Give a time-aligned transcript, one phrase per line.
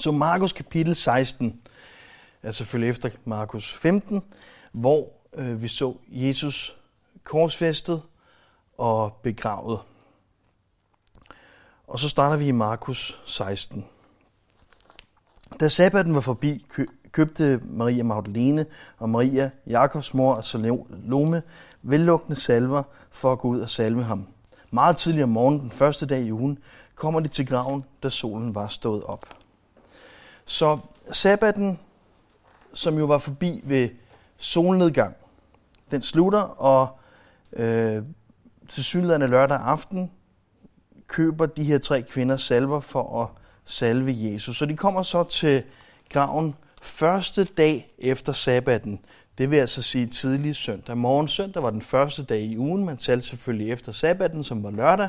[0.00, 1.60] Så Markus kapitel 16
[2.42, 4.22] er selvfølgelig efter Markus 15,
[4.72, 6.76] hvor øh, vi så Jesus
[7.24, 8.02] korsfæstet
[8.78, 9.80] og begravet.
[11.86, 13.84] Og så starter vi i Markus 16.
[15.60, 16.66] Da sabbaten var forbi,
[17.12, 18.66] købte Maria Magdalene
[18.98, 21.42] og Maria, Jakobs mor og Salome,
[21.82, 24.26] vellugtende salver for at gå ud og salve ham.
[24.70, 26.58] Meget tidligere om morgenen, den første dag i ugen,
[26.94, 29.39] kommer de til graven, da solen var stået op.
[30.50, 30.78] Så
[31.12, 31.78] sabbaten,
[32.74, 33.88] som jo var forbi ved
[34.36, 35.16] solnedgang,
[35.90, 36.98] den slutter, og
[37.52, 38.02] øh,
[38.68, 40.10] til synligheden lørdag aften
[41.06, 43.28] køber de her tre kvinder salver for at
[43.64, 44.56] salve Jesus.
[44.56, 45.62] Så de kommer så til
[46.08, 49.00] graven første dag efter sabbaten.
[49.38, 51.28] Det vil altså sige tidlig søndag morgen.
[51.28, 52.84] Søndag var den første dag i ugen.
[52.84, 55.08] Man talte selvfølgelig efter sabbaten, som var lørdag.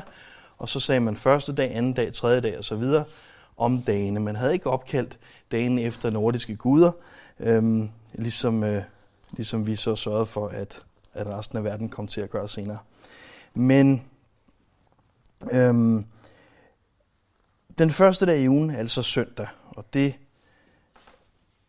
[0.58, 2.84] Og så sagde man første dag, anden dag, tredje dag osv
[3.56, 4.20] om dagene.
[4.20, 5.18] Man havde ikke opkaldt
[5.52, 6.92] dagen efter nordiske guder,
[7.40, 8.82] øhm, ligesom, øh,
[9.32, 12.78] ligesom vi så sørgede for, at, at resten af verden kom til at gøre senere.
[13.54, 14.02] Men
[15.52, 16.04] øhm,
[17.78, 20.14] den første dag i ugen er altså søndag, og det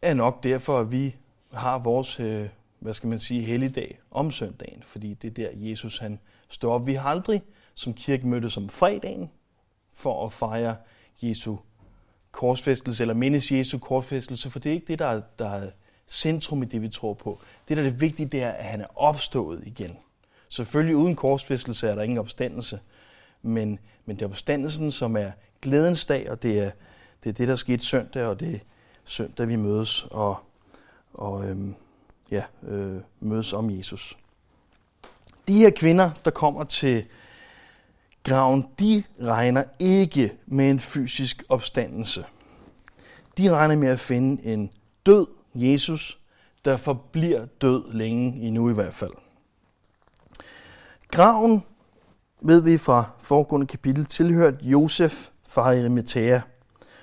[0.02, 1.16] er nok derfor, at vi
[1.54, 5.98] har vores, øh, hvad skal man sige, helligdag om søndagen, fordi det er der, Jesus
[5.98, 6.20] han
[6.50, 6.86] står op.
[6.88, 9.30] Vi har aldrig som kirke mødtes om fredagen
[9.94, 10.76] for at fejre
[11.22, 11.58] Jesu
[12.34, 15.70] korsfæstelse, eller mindes Jesu korsfæstelse, for det er ikke det, der er, der er
[16.08, 17.40] centrum i det, vi tror på.
[17.68, 19.98] Det, der er det vigtige, det er, at han er opstået igen.
[20.50, 22.80] Selvfølgelig uden korsfæstelse er der ingen opstandelse,
[23.42, 26.72] men, men det er opstandelsen, som er glædens dag, og det er
[27.24, 28.60] det, er det der skete søndag, og det er
[29.04, 30.36] søndag, vi mødes og,
[31.14, 31.76] og øhm,
[32.32, 34.18] ja, øh, mødes om Jesus.
[35.48, 37.06] De her kvinder, der kommer til
[38.24, 42.26] graven, de regner ikke med en fysisk opstandelse.
[43.38, 44.70] De regner med at finde en
[45.06, 46.20] død Jesus,
[46.66, 49.12] der forbliver død længe endnu i hvert fald.
[51.12, 51.64] Graven,
[52.42, 56.42] ved vi fra foregående kapitel, tilhørte Josef fra Arimathea.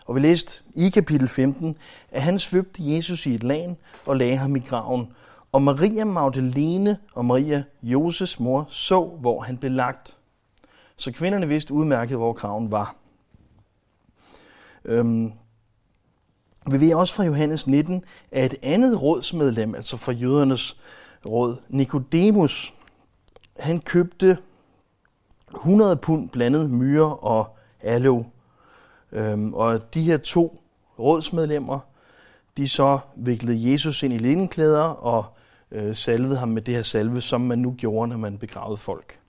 [0.07, 1.77] Og vi læste i kapitel 15,
[2.11, 3.77] at han svøbte Jesus i et land
[4.07, 5.13] og lagde ham i graven.
[5.53, 10.17] Og Maria Magdalene og Maria, Josefs mor, så, hvor han blev lagt.
[11.01, 12.97] Så kvinderne vidste udmærket, hvor kraven var.
[14.85, 15.33] Øhm,
[16.71, 20.77] vi ved også fra Johannes 19, at et andet rådsmedlem, altså fra jødernes
[21.27, 22.75] råd, Nikodemus,
[23.59, 24.39] han købte
[25.55, 28.25] 100 pund blandet myre og aloe.
[29.13, 30.63] Øhm, og de her to
[30.99, 31.79] rådsmedlemmer,
[32.57, 35.25] de så viklede Jesus ind i lindenklæder og
[35.71, 39.20] øh, salvede ham med det her salve, som man nu gjorde, når man begravede folk.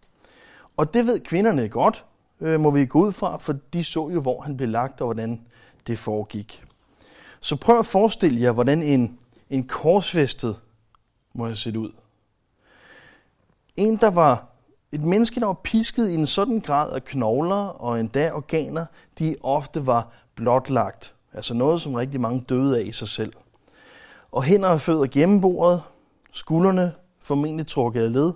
[0.78, 2.06] Og det ved kvinderne godt,
[2.42, 5.08] øh, må vi gå ud fra, for de så jo, hvor han blev lagt og
[5.08, 5.42] hvordan
[5.88, 6.64] det foregik.
[7.40, 10.56] Så prøv at forestille jer, hvordan en, en korsfæstet
[11.34, 11.92] må have set ud.
[13.76, 14.48] En, der var
[14.92, 18.86] et menneske, der var pisket i en sådan grad af knogler og endda organer,
[19.20, 21.14] de ofte var blotlagt.
[21.34, 23.34] Altså noget, som rigtig mange døde af i sig selv.
[24.32, 25.82] Og hænder og fødder gennembordet,
[26.32, 28.34] skuldrene formentlig trukket af led.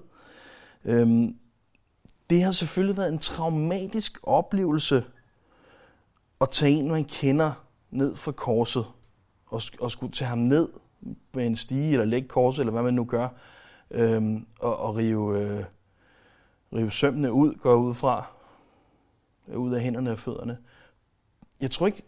[0.86, 1.36] Øhm,
[2.30, 5.04] det har selvfølgelig været en traumatisk oplevelse
[6.42, 7.52] at tage en, man kender,
[7.92, 8.86] ned fra korset
[9.46, 10.70] og, og skulle tage ham ned
[11.34, 13.28] med en stige eller lægge korset, eller hvad man nu gør,
[13.92, 15.64] øhm, og, og rive, øh,
[16.74, 18.26] rive sømmene ud, går ud fra,
[19.48, 20.58] øh, ud af hænderne og fødderne.
[21.62, 22.04] Jeg tror ikke,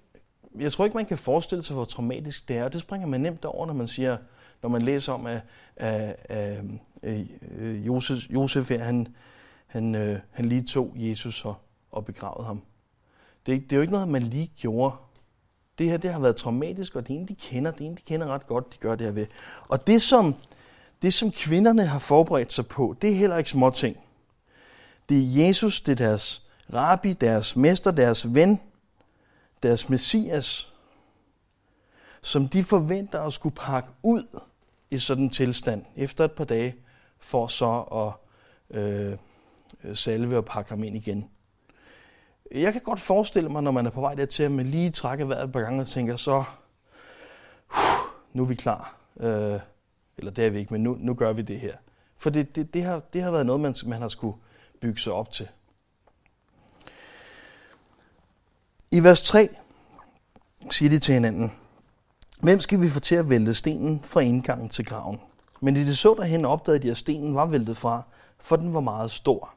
[0.59, 2.69] jeg tror ikke, man kan forestille sig, hvor traumatisk det er.
[2.69, 4.17] Det springer man nemt over, når man siger,
[4.61, 5.41] når man læser om, at,
[5.75, 6.63] at, at,
[7.01, 7.25] at
[7.61, 9.07] Josef, Josef han,
[9.67, 11.55] han, øh, han lige tog Jesus og,
[11.91, 12.61] og begravede ham.
[13.45, 14.95] Det, det er jo ikke noget, man lige gjorde.
[15.77, 17.71] Det her det har været traumatisk, og det er en, de kender.
[17.71, 19.27] Det er en, de kender ret godt, de gør det her ved.
[19.67, 20.35] Og det som,
[21.01, 23.97] det, som kvinderne har forberedt sig på, det er heller ikke små ting.
[25.09, 28.59] Det er Jesus, det er deres rabbi, deres mester, deres ven,
[29.63, 30.73] deres messias,
[32.21, 34.39] som de forventer at skulle pakke ud
[34.91, 36.75] i sådan en tilstand efter et par dage,
[37.19, 39.17] for så at øh,
[39.83, 41.29] Øh, salve og pakke ham ind igen.
[42.51, 45.25] Jeg kan godt forestille mig, når man er på vej dertil, at man lige trækker
[45.25, 46.43] vejret et par gange og tænker, så
[48.33, 48.95] nu er vi klar.
[49.19, 49.59] Øh,
[50.17, 51.75] eller det er vi ikke, men nu, nu gør vi det her.
[52.17, 54.37] For det, det, det, har, det har været noget, man, man har skulle
[54.81, 55.47] bygge sig op til.
[58.91, 59.49] I vers 3
[60.71, 61.51] siger de til hinanden,
[62.41, 65.19] Hvem skal vi få til at vælte stenen fra indgangen til graven?
[65.61, 68.01] Men i det så derhen opdagede de, at stenen var væltet fra,
[68.39, 69.53] for den var meget stor.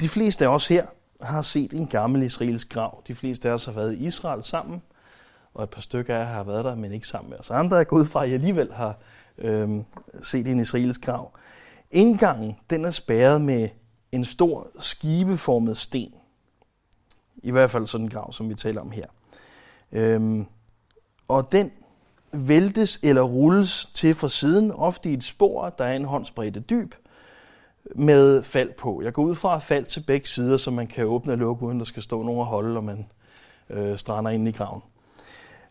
[0.00, 0.86] De fleste af os her
[1.20, 3.02] har set en gammel israelsk grav.
[3.08, 4.82] De fleste af os har været i Israel sammen.
[5.54, 7.76] og et par stykker af jer har været der, men ikke sammen med os andre.
[7.76, 8.98] Jeg går ud fra, at I alligevel har
[9.38, 9.82] øh,
[10.22, 11.32] set en israelsk grav.
[11.90, 13.68] Indgangen den er spærret med
[14.12, 16.14] en stor skibeformet sten.
[17.36, 19.06] I hvert fald sådan en grav, som vi taler om her.
[19.92, 20.46] Øhm,
[21.28, 21.70] og den
[22.32, 26.94] væltes eller rulles til fra siden, ofte i et spor, der er en håndsbredde dyb,
[27.94, 29.02] med fald på.
[29.02, 31.78] Jeg går ud fra fald til begge sider, så man kan åbne og lukke, uden
[31.78, 33.06] der skal stå nogen og holde, og man
[33.70, 34.82] øh, strander ind i graven.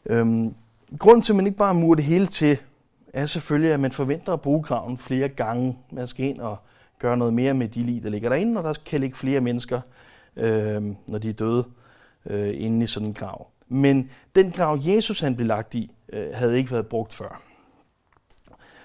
[0.06, 0.56] Øhm,
[1.00, 2.58] grunden til, at man ikke bare murer det hele til,
[3.14, 5.78] er selvfølgelig, at man forventer at bruge graven flere gange.
[5.92, 6.58] Man skal ind og
[7.00, 9.82] gøre noget mere med de lig, der ligger derinde, og der kan ligge flere mennesker,
[10.36, 11.66] øh, når de er døde,
[12.26, 13.48] øh, inde i sådan en grav.
[13.68, 17.42] Men den grav, Jesus han blev lagt i, øh, havde ikke været brugt før.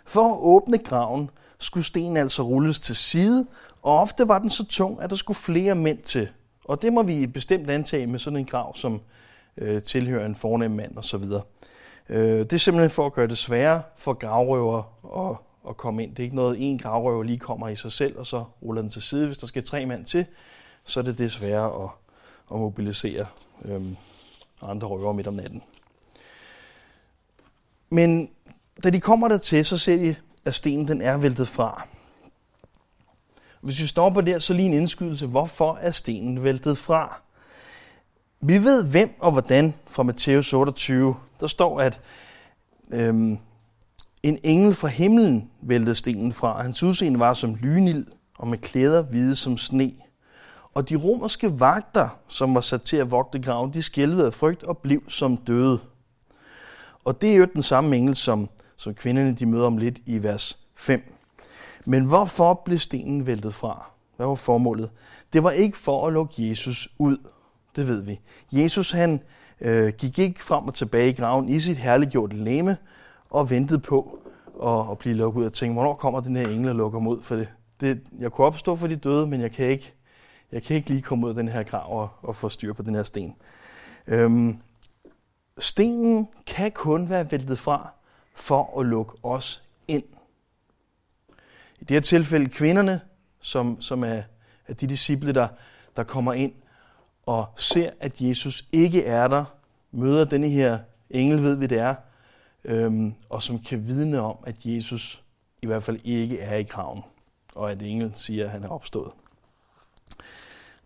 [0.04, 3.46] For at åbne graven, skulle stenen altså rulles til side,
[3.82, 6.28] og ofte var den så tung, at der skulle flere mænd til.
[6.64, 9.00] Og det må vi bestemt antage med sådan en grav, som
[9.56, 11.22] øh, tilhører en fornem mand osv.
[12.08, 14.82] Øh, det er simpelthen for at gøre det sværere for gravrøver
[15.30, 15.36] at,
[15.68, 16.10] at komme ind.
[16.10, 18.90] Det er ikke noget, en gravrøver lige kommer i sig selv, og så ruller den
[18.90, 19.26] til side.
[19.26, 20.26] Hvis der skal tre mand til,
[20.84, 21.90] så er det desværre at,
[22.52, 23.26] at mobilisere
[23.64, 23.82] øh,
[24.62, 25.62] andre røver midt om natten.
[27.90, 28.30] Men
[28.84, 30.16] da de kommer der til, så ser de,
[30.46, 31.86] at stenen den er væltet fra.
[33.60, 35.26] Hvis vi stopper der, så lige en indskydelse.
[35.26, 37.20] Hvorfor er stenen væltet fra?
[38.40, 41.16] Vi ved hvem og hvordan fra Matthæus 28.
[41.40, 42.00] Der står, at
[42.92, 43.38] øhm,
[44.22, 46.62] en engel fra himlen væltede stenen fra.
[46.62, 48.06] Hans udseende var som lynild
[48.38, 49.92] og med klæder hvide som sne.
[50.74, 54.62] Og de romerske vagter, som var sat til at vogte graven, de skælvede af frygt
[54.62, 55.80] og blev som døde.
[57.04, 60.22] Og det er jo den samme engel, som, som kvinderne de møder om lidt i
[60.22, 61.14] vers 5.
[61.86, 63.90] Men hvorfor blev stenen væltet fra?
[64.16, 64.90] Hvad var formålet?
[65.32, 67.16] Det var ikke for at lukke Jesus ud.
[67.76, 68.20] Det ved vi.
[68.52, 69.20] Jesus han
[69.60, 72.76] øh, gik ikke frem og tilbage i graven i sit herliggjorte læme
[73.30, 74.18] og ventede på
[74.62, 77.22] at, at blive lukket ud og tænkte, hvornår kommer den her engel og lukker mod?
[77.22, 77.48] For det,
[77.80, 79.94] det, jeg kunne opstå for de døde, men jeg kan ikke,
[80.52, 82.82] jeg kan ikke lige komme ud af den her grav og, og få styr på
[82.82, 83.34] den her sten.
[84.06, 84.58] Øhm,
[85.58, 87.92] stenen kan kun være væltet fra
[88.36, 90.04] for at lukke os ind.
[91.80, 93.00] I det her tilfælde kvinderne,
[93.40, 94.22] som, som er,
[94.66, 95.48] er de disciple, der,
[95.96, 96.52] der kommer ind
[97.26, 99.44] og ser, at Jesus ikke er der,
[99.92, 100.78] møder denne her
[101.10, 101.94] engel, ved vi det er,
[102.64, 105.22] øhm, og som kan vidne om, at Jesus
[105.62, 107.02] i hvert fald ikke er i graven,
[107.54, 109.12] og at engel siger, at han er opstået.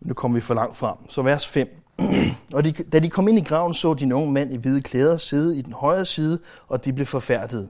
[0.01, 1.11] Nu kommer vi for langt frem.
[1.11, 1.83] Så vers 5.
[2.55, 4.83] og de, da de kom ind i graven, så de en ung mand i hvide
[4.83, 6.39] klæder sidde i den højre side,
[6.69, 7.69] og de blev forfærdet.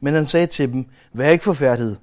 [0.00, 1.98] Men han sagde til dem, vær ikke forfærdet.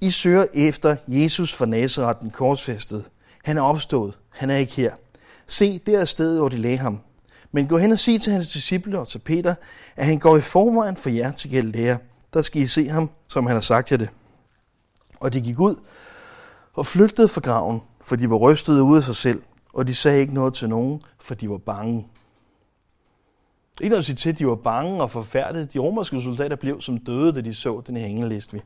[0.00, 3.04] I søger efter Jesus fra Nazareth, den korsfæstede.
[3.44, 4.18] Han er opstået.
[4.32, 4.92] Han er ikke her.
[5.46, 7.00] Se, det er stedet, hvor de lagde ham.
[7.52, 9.54] Men gå hen og sig til hans disciple og til Peter,
[9.96, 11.96] at han går i forvejen for jer til Galilea.
[12.34, 14.08] Der skal I se ham, som han har sagt jer det.
[15.20, 15.76] Og de gik ud
[16.74, 19.42] og flygtede fra graven, for de var rystede ud af sig selv,
[19.74, 22.08] og de sagde ikke noget til nogen, for de var bange.
[23.80, 25.66] Ikke noget at sige til, at de var bange og forfærdede.
[25.66, 28.62] De romerske soldater blev som døde, da de så den her engelist vi.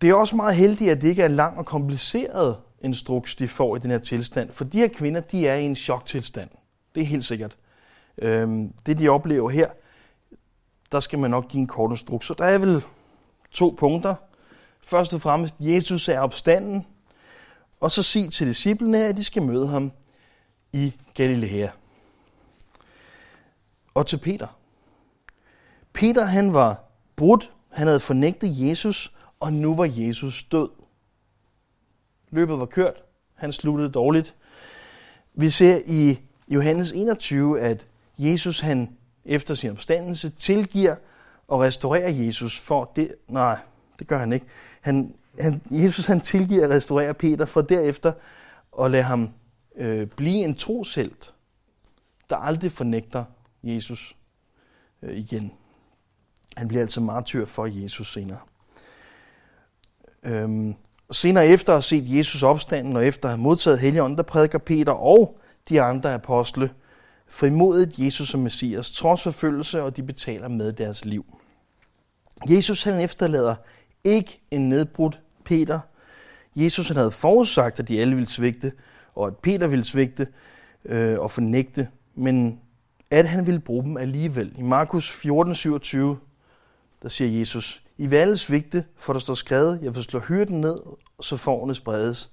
[0.00, 3.76] Det er også meget heldigt, at det ikke er lang og kompliceret instruks, de får
[3.76, 4.52] i den her tilstand.
[4.52, 6.50] For de her kvinder, de er i en choktilstand.
[6.94, 7.56] Det er helt sikkert.
[8.18, 9.70] Øhm, det, de oplever her,
[10.92, 12.26] der skal man nok give en kort instruks.
[12.26, 12.82] Så der er vel
[13.50, 14.14] to punkter.
[14.80, 16.86] Først og fremmest, Jesus er opstanden.
[17.80, 19.92] Og så sig til disciplene, at de skal møde ham
[20.72, 21.68] i Galilea.
[23.94, 24.46] Og til Peter.
[25.92, 26.84] Peter han var
[27.16, 30.68] brudt, han havde fornægtet Jesus, og nu var Jesus død.
[32.30, 33.02] Løbet var kørt,
[33.34, 34.34] han sluttede dårligt.
[35.34, 36.18] Vi ser i
[36.48, 37.86] Johannes 21, at
[38.18, 40.96] Jesus han efter sin opstandelse tilgiver
[41.48, 43.14] og restaurerer Jesus for det.
[43.28, 43.58] Nej,
[43.98, 44.46] det gør han ikke.
[44.80, 48.12] Han, han, Jesus han tilgiver at restaurerer Peter for derefter
[48.82, 49.30] at lade ham
[49.76, 51.34] øh, blive en troshelt,
[52.30, 53.24] der aldrig fornægter
[53.62, 54.16] Jesus
[55.02, 55.52] øh, igen.
[56.56, 58.38] Han bliver altså martyr for Jesus senere.
[60.22, 60.74] Øhm,
[61.10, 64.58] senere efter at have set Jesus opstanden og efter at have modtaget Helligånden, der prædiker
[64.58, 65.38] Peter og
[65.68, 66.70] de andre apostle
[67.28, 71.24] frimodigt Jesus som Messias, trods forfølgelse, og de betaler med deres liv.
[72.48, 73.54] Jesus han efterlader
[74.04, 75.80] ikke en nedbrudt Peter.
[76.56, 78.72] Jesus han havde forudsagt, at de alle ville svigte,
[79.14, 80.26] og at Peter ville svigte
[80.84, 82.60] øh, og fornægte, men
[83.10, 84.52] at han ville bruge dem alligevel.
[84.58, 86.18] I Markus 14, 27,
[87.02, 90.60] der siger Jesus, I vil alle svigte, for der står skrevet, jeg vil slå hyrden
[90.60, 90.80] ned,
[91.20, 92.30] så forne spredes.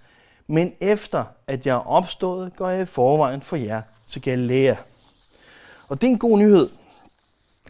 [0.48, 4.76] Men efter at jeg er opstået, går jeg i forvejen for jer til Galilea.
[5.88, 6.70] Og det er en god nyhed.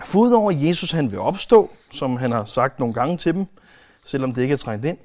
[0.03, 3.45] For udover Jesus han vil opstå, som han har sagt nogle gange til dem,
[4.05, 4.97] selvom det ikke er trængt ind,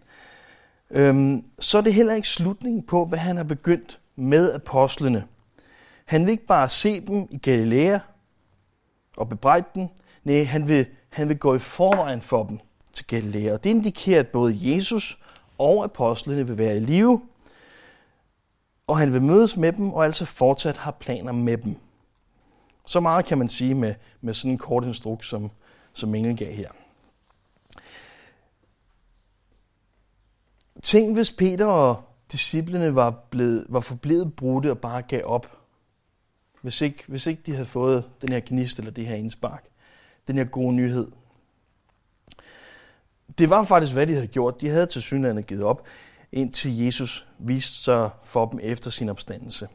[0.90, 5.25] øhm, så er det heller ikke slutningen på, hvad han har begyndt med apostlene.
[6.04, 7.99] Han vil ikke bare se dem i Galilea
[9.16, 9.88] og bebrejde dem.
[10.25, 12.59] Nej, han vil, han vil gå i forvejen for dem
[12.92, 13.52] til Galilea.
[13.52, 15.18] Og det indikerer, at både Jesus
[15.59, 17.21] og apostlene vil være i live,
[18.87, 21.76] og han vil mødes med dem, og altså fortsat har planer med dem.
[22.87, 25.50] Så meget kan man sige med, med sådan en kort instruks, som,
[25.92, 26.68] som Engel gav her.
[30.83, 35.59] Tænk, hvis Peter og disciplene var, blevet, var forblevet brudte og bare gav op.
[36.63, 39.65] Hvis ikke, hvis ikke de havde fået den her gnist eller det her indspark.
[40.27, 41.09] Den her gode nyhed.
[43.39, 44.61] Det var faktisk, hvad de havde gjort.
[44.61, 45.87] De havde til synligheden givet op,
[46.33, 49.69] indtil Jesus viste sig for dem efter sin opstandelse.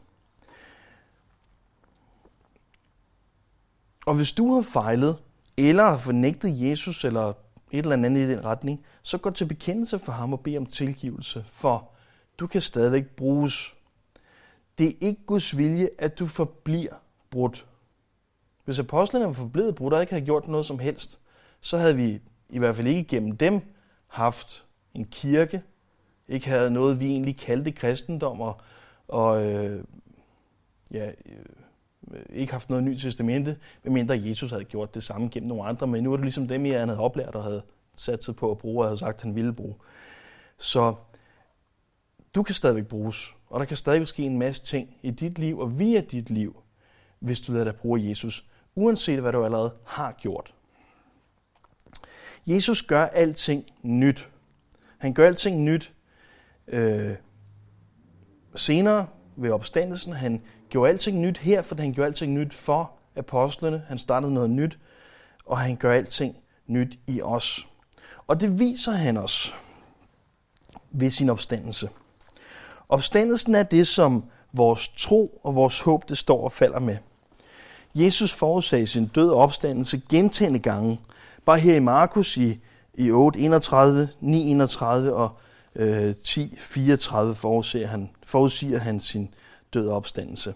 [4.06, 5.16] Og hvis du har fejlet,
[5.56, 7.32] eller har fornægtet Jesus, eller
[7.74, 10.66] et eller andet i den retning, så gå til bekendelse for ham og bed om
[10.66, 11.90] tilgivelse, for
[12.38, 13.74] du kan stadigvæk bruges.
[14.78, 16.94] Det er ikke Guds vilje, at du forbliver
[17.30, 17.66] brudt.
[18.64, 21.20] Hvis apostlene var forblevet brudt og ikke havde gjort noget som helst,
[21.60, 23.60] så havde vi i hvert fald ikke gennem dem
[24.06, 24.64] haft
[24.94, 25.62] en kirke,
[26.28, 28.60] ikke havde noget, vi egentlig kaldte kristendom, og,
[29.08, 29.84] og øh,
[30.90, 31.44] ja, øh,
[32.30, 36.02] ikke haft noget nyt testamente, medmindre Jesus havde gjort det samme gennem nogle andre, men
[36.02, 37.62] nu er det ligesom dem, jeg havde oplært og havde
[37.96, 39.74] sat sig på at bruge, og havde sagt, at han ville bruge.
[40.58, 40.94] Så
[42.34, 45.58] du kan stadigvæk bruges, og der kan stadigvæk ske en masse ting i dit liv
[45.58, 46.56] og via dit liv,
[47.18, 48.44] hvis du lader dig bruge Jesus,
[48.74, 50.54] uanset hvad du allerede har gjort.
[52.46, 54.28] Jesus gør alting nyt.
[54.98, 55.92] Han gør alting nyt
[56.66, 57.14] øh,
[58.54, 59.06] senere
[59.36, 60.12] ved opstandelsen.
[60.12, 60.42] Han
[60.74, 63.82] gjorde alting nyt her, for han gjorde alting nyt for apostlene.
[63.88, 64.78] Han startede noget nyt,
[65.46, 67.66] og han gør alting nyt i os.
[68.26, 69.56] Og det viser han os
[70.90, 71.88] ved sin opstandelse.
[72.88, 76.96] Opstandelsen er det, som vores tro og vores håb, det står og falder med.
[77.94, 81.00] Jesus forudsagde sin død og opstandelse gentagende gange.
[81.44, 82.60] Bare her i Markus i,
[82.94, 85.30] i 8, 31, 9, 31 og
[85.74, 89.34] øh, 10, 34 forudsiger han, forudsiger han sin
[89.74, 90.54] død og opstandelse.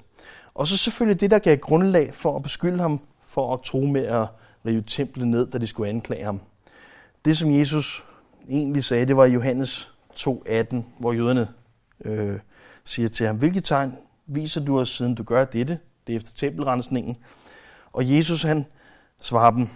[0.58, 4.06] Og så selvfølgelig det, der gav grundlag for at beskylde ham for at tro med
[4.06, 4.26] at
[4.66, 6.40] rive templet ned, da de skulle anklage ham.
[7.24, 8.04] Det, som Jesus
[8.48, 11.48] egentlig sagde, det var i Johannes 2.18, hvor jøderne
[12.04, 12.38] øh,
[12.84, 13.96] siger til ham, hvilket tegn
[14.26, 15.78] viser du os, siden du gør dette?
[16.06, 17.16] Det er efter tempelrensningen.
[17.92, 18.66] Og Jesus han
[19.20, 19.68] svarer dem,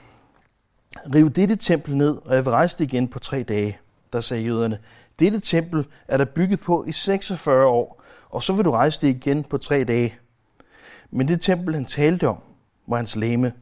[1.15, 3.79] riv dette tempel ned, og jeg vil rejse det igen på tre dage.
[4.13, 4.79] Der sagde jøderne,
[5.19, 9.09] dette tempel er der bygget på i 46 år, og så vil du rejse det
[9.09, 10.19] igen på tre dage.
[11.13, 12.39] Men det tempel, han talte om,
[12.87, 13.53] var hans læme.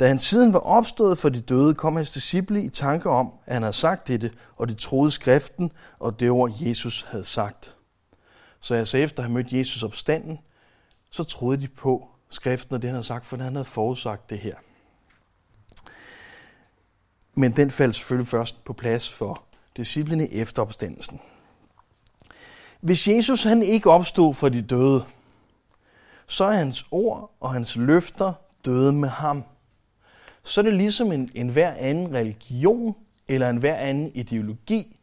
[0.00, 3.52] Da han siden var opstået for de døde, kom hans disciple i tanke om, at
[3.52, 7.76] han havde sagt dette, og de troede skriften og det ord, Jesus havde sagt.
[8.60, 10.38] Så altså efter at have mødt Jesus opstanden,
[11.10, 14.38] så troede de på skriften og det, han havde sagt, for han havde forudsagt det
[14.38, 14.54] her.
[17.34, 19.42] Men den faldt selvfølgelig først på plads for
[19.76, 21.20] disciplene efter opstandelsen.
[22.80, 25.04] Hvis Jesus han ikke opstod for de døde,
[26.26, 28.32] så er hans ord og hans løfter
[28.64, 29.44] døde med ham.
[30.42, 32.94] Så er det ligesom en, en hver anden religion
[33.28, 34.96] eller en hver anden ideologi,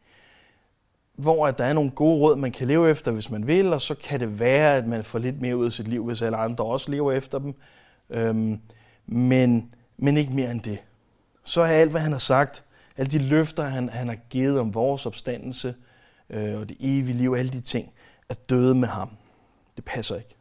[1.16, 3.82] hvor at der er nogle gode råd, man kan leve efter, hvis man vil, og
[3.82, 6.38] så kan det være, at man får lidt mere ud af sit liv, hvis alle
[6.38, 7.56] andre også lever efter dem.
[8.10, 8.60] Øhm,
[9.06, 10.78] men, men ikke mere end det.
[11.44, 12.64] Så er alt, hvad han har sagt,
[12.98, 15.76] alle de løfter, han, han har givet om vores opstandelse
[16.30, 17.92] øh, og det evige liv, alle de ting,
[18.30, 19.10] er døde med ham.
[19.76, 20.36] Det passer ikke.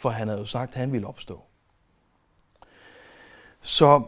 [0.00, 1.42] For han havde jo sagt, at han ville opstå.
[3.60, 4.02] Så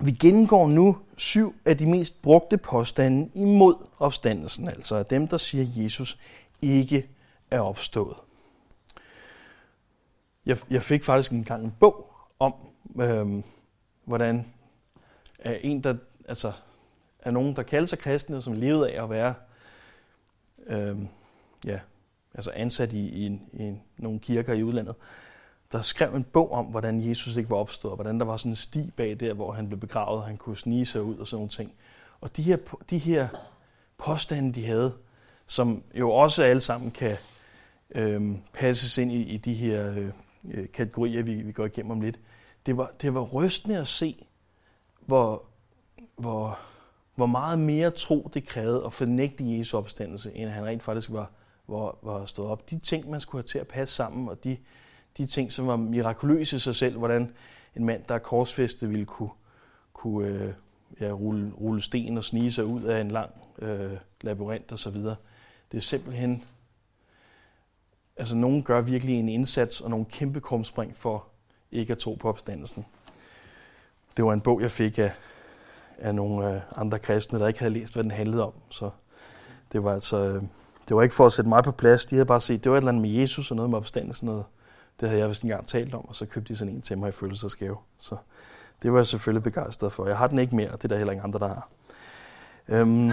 [0.00, 5.38] vi gennemgår nu syv af de mest brugte påstande imod opstandelsen, altså af dem, der
[5.38, 6.18] siger, at Jesus
[6.62, 7.08] ikke
[7.50, 8.16] er opstået.
[10.46, 12.54] Jeg, jeg fik faktisk engang en bog om,
[13.00, 13.42] øh,
[14.04, 14.52] hvordan
[15.38, 15.96] er en, der
[16.28, 16.52] altså,
[17.18, 19.34] er nogen, der kalder sig kristne, som levede af at være
[20.66, 20.96] øh,
[21.64, 21.80] ja,
[22.34, 24.94] altså ansat i, i, i nogle kirker i udlandet,
[25.72, 28.52] der skrev en bog om, hvordan Jesus ikke var opstået, og hvordan der var sådan
[28.52, 31.26] en sti bag der, hvor han blev begravet, og han kunne snige sig ud og
[31.26, 31.72] sådan nogle ting.
[32.20, 32.56] Og de her,
[32.90, 33.28] de her
[33.98, 34.92] påstande, de havde,
[35.46, 37.16] som jo også alle sammen kan
[37.94, 40.10] øh, passes ind i, i de her øh,
[40.50, 42.18] øh, kategorier, vi, vi går igennem om lidt,
[42.66, 44.26] det var, det var rystende at se,
[45.00, 45.44] hvor,
[46.16, 46.58] hvor,
[47.14, 51.30] hvor meget mere tro det krævede at fornægte Jesu opstandelse, end han rent faktisk var,
[51.68, 52.70] var, var stået op.
[52.70, 54.56] De ting, man skulle have til at passe sammen, og de,
[55.18, 57.34] de ting, som var mirakuløse i sig selv, hvordan
[57.76, 59.30] en mand, der er korsfæstet, ville kunne,
[59.92, 60.52] kunne øh,
[61.00, 64.96] ja, rulle, rulle sten og snige sig ud af en lang øh, labyrint osv.
[65.72, 66.44] Det er simpelthen...
[68.16, 71.26] Altså, nogen gør virkelig en indsats og nogle kæmpe krumspring for
[71.72, 72.86] ikke at tro på opstandelsen.
[74.16, 75.12] Det var en bog, jeg fik af,
[75.98, 78.52] af nogle øh, andre kristne, der ikke havde læst, hvad den handlede om.
[78.70, 78.90] Så
[79.72, 80.24] det var altså...
[80.24, 80.42] Øh,
[80.92, 82.06] det var ikke for at sætte mig på plads.
[82.06, 84.26] De havde bare set, det var et eller andet med Jesus og noget med opstandelsen.
[84.26, 84.44] Noget.
[85.00, 87.08] Det havde jeg vist engang talt om, og så købte de sådan en til mig
[87.08, 87.76] i følelsesgave.
[87.98, 88.16] Så
[88.82, 90.06] det var jeg selvfølgelig begejstret for.
[90.06, 91.68] Jeg har den ikke mere, og det er der heller ingen andre, der har.
[92.68, 93.12] Øhm,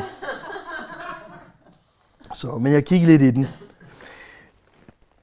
[2.33, 3.47] så, men jeg kiggede lidt i den.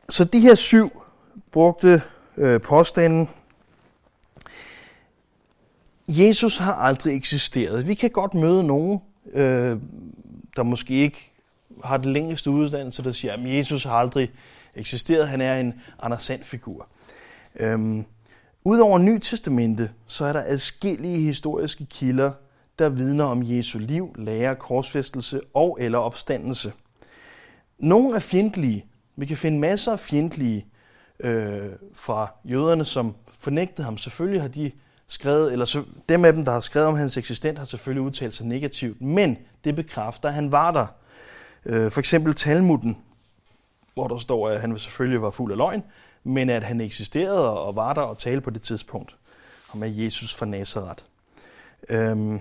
[0.08, 1.02] Så de her syv
[1.52, 2.02] brugte
[2.36, 3.28] øh, påstanden.
[6.08, 7.88] Jesus har aldrig eksisteret.
[7.88, 9.00] Vi kan godt møde nogen,
[9.32, 9.78] øh,
[10.56, 11.35] der måske ikke
[11.84, 14.30] har den længste uddannelse, der siger, at Jesus har aldrig
[14.74, 15.28] eksisteret.
[15.28, 16.88] Han er en Anders figur.
[17.56, 18.04] Øhm,
[18.64, 22.32] Udover Ny Testamente, så er der adskillige historiske kilder,
[22.78, 26.72] der vidner om Jesu liv, lære, korsfæstelse og eller opstandelse.
[27.78, 28.86] Nogle er fjendtlige.
[29.16, 30.66] Vi kan finde masser af fjendtlige
[31.20, 33.98] øh, fra jøderne, som fornægtede ham.
[33.98, 34.70] Selvfølgelig har de
[35.06, 38.34] skrevet, eller så, dem af dem, der har skrevet om hans eksistens, har selvfølgelig udtalt
[38.34, 40.86] sig negativt, men det bekræfter, at han var der.
[41.66, 42.98] Øh, for eksempel Talmuden,
[43.94, 45.82] hvor der står, at han selvfølgelig var fuld af løgn,
[46.24, 49.16] men at han eksisterede og var der og talte på det tidspunkt.
[49.68, 51.04] Og med Jesus fra Nazareth.
[51.88, 52.40] Øhm,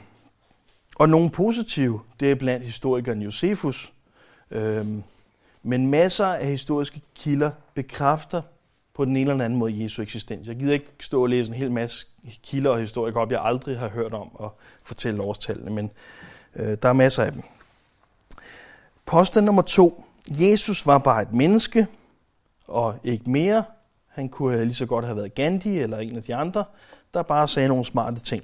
[0.95, 3.93] og nogle positive, det er blandt historikeren Josefus.
[4.51, 5.03] Øhm,
[5.63, 8.41] men masser af historiske kilder bekræfter
[8.93, 10.47] på den ene eller anden måde Jesu eksistens.
[10.47, 12.07] Jeg gider ikke stå og læse en hel masse
[12.43, 15.91] kilder og historikere op, jeg aldrig har hørt om og fortælle årstallene, men
[16.55, 17.43] øh, der er masser af dem.
[19.05, 20.05] Påstand nummer to.
[20.29, 21.87] Jesus var bare et menneske,
[22.67, 23.63] og ikke mere.
[24.07, 26.63] Han kunne lige så godt have været Gandhi eller en af de andre,
[27.13, 28.43] der bare sagde nogle smarte ting.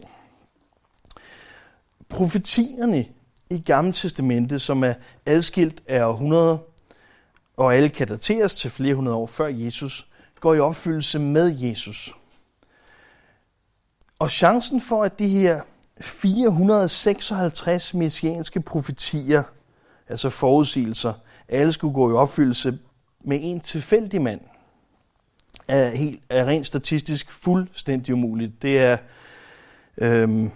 [2.09, 3.05] Profetierne
[3.49, 4.93] i Gamle Testamentet, som er
[5.25, 6.57] adskilt af århundreder,
[7.57, 10.07] og alle kan dateres til flere hundrede år før Jesus,
[10.39, 12.13] går i opfyldelse med Jesus.
[14.19, 15.61] Og chancen for, at de her
[16.01, 19.43] 456 messianske profetier,
[20.11, 21.13] altså forudsigelser,
[21.47, 22.79] alle skulle gå i opfyldelse
[23.23, 24.41] med en tilfældig mand,
[25.67, 28.61] er, helt, er rent statistisk fuldstændig umuligt.
[28.61, 28.97] Det er...
[29.97, 30.51] Øhm,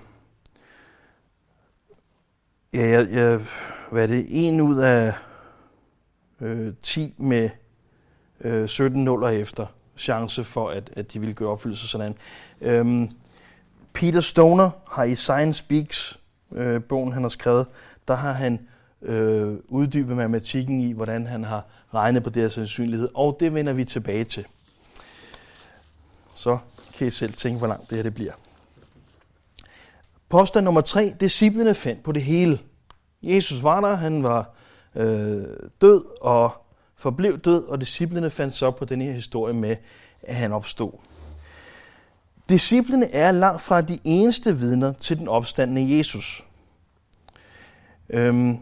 [2.73, 3.41] ja, jeg, jeg,
[3.91, 4.25] hvad er det?
[4.29, 5.13] En ud af
[6.41, 7.49] øh, 10 med
[8.41, 9.65] øh, 17 nuller efter
[9.97, 12.15] chance for, at, at de ville gøre opfyldelse sådan.
[12.61, 13.09] Øhm,
[13.93, 16.19] Peter Stoner har i Science Speaks,
[16.51, 17.67] øh, bogen han har skrevet,
[18.07, 18.67] der har han
[19.05, 23.73] øh, uddybe matematikken i, hvordan han har regnet på det her sandsynlighed, og det vender
[23.73, 24.45] vi tilbage til
[26.35, 26.57] så
[26.97, 28.33] kan I selv tænke, hvor langt det her det bliver.
[30.29, 32.59] Påstand nummer tre, disciplene fandt på det hele.
[33.23, 34.53] Jesus var der, han var
[34.95, 35.45] øh,
[35.81, 36.51] død og
[36.95, 39.75] forblev død, og disciplene fandt så på den her historie med,
[40.21, 40.91] at han opstod.
[42.49, 46.43] Disciplene er langt fra de eneste vidner til den opstandende Jesus.
[48.09, 48.57] Øhm,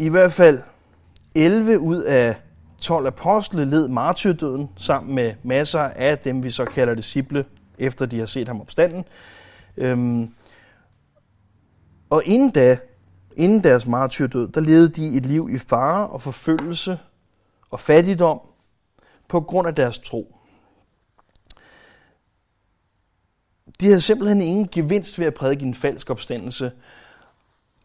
[0.00, 0.62] i hvert fald
[1.34, 2.36] 11 ud af
[2.80, 7.44] 12 apostle led martyrdøden sammen med masser af dem, vi så kalder disciple,
[7.78, 9.04] efter de har set ham opstanden.
[9.76, 10.34] Øhm,
[12.10, 12.78] og inden da,
[13.36, 16.98] inden deres martyrdød, der levede de et liv i fare og forfølgelse
[17.70, 18.40] og fattigdom
[19.28, 20.36] på grund af deres tro.
[23.80, 26.72] De havde simpelthen ingen gevinst ved at prædike en falsk opstandelse,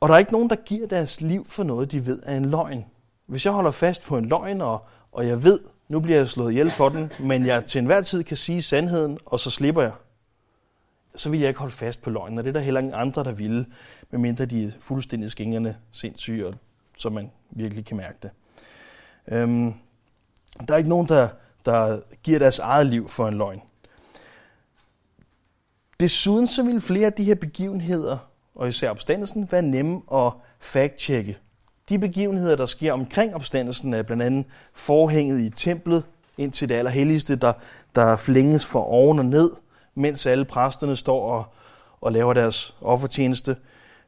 [0.06, 2.46] og der er ikke nogen, der giver deres liv for noget, de ved er en
[2.46, 2.86] løgn.
[3.26, 6.52] Hvis jeg holder fast på en løgn, og, og jeg ved, nu bliver jeg slået
[6.52, 9.92] ihjel for den, men jeg til enhver tid kan sige sandheden, og så slipper jeg,
[11.16, 12.38] så vil jeg ikke holde fast på løgnen.
[12.38, 13.66] Og det er der heller ingen andre, der ville,
[14.12, 16.54] medmindre de er fuldstændig skængerne sindssyge, og
[16.98, 18.30] så man virkelig kan mærke det.
[19.28, 19.74] Øhm,
[20.68, 21.30] der er ikke nogen, der,
[21.66, 23.62] der giver deres eget liv for en løgn.
[26.00, 28.18] Desuden så vil flere af de her begivenheder,
[28.56, 31.38] og især opstandelsen, være nemme at fact-checke.
[31.90, 36.04] De begivenheder, der sker omkring opstandelsen, er blandt andet forhænget i templet
[36.38, 37.54] ind til det allerhelligste, der,
[37.96, 39.52] der flænges fra oven og ned,
[39.96, 41.46] mens alle præsterne står og,
[42.02, 43.56] og laver deres offertjeneste.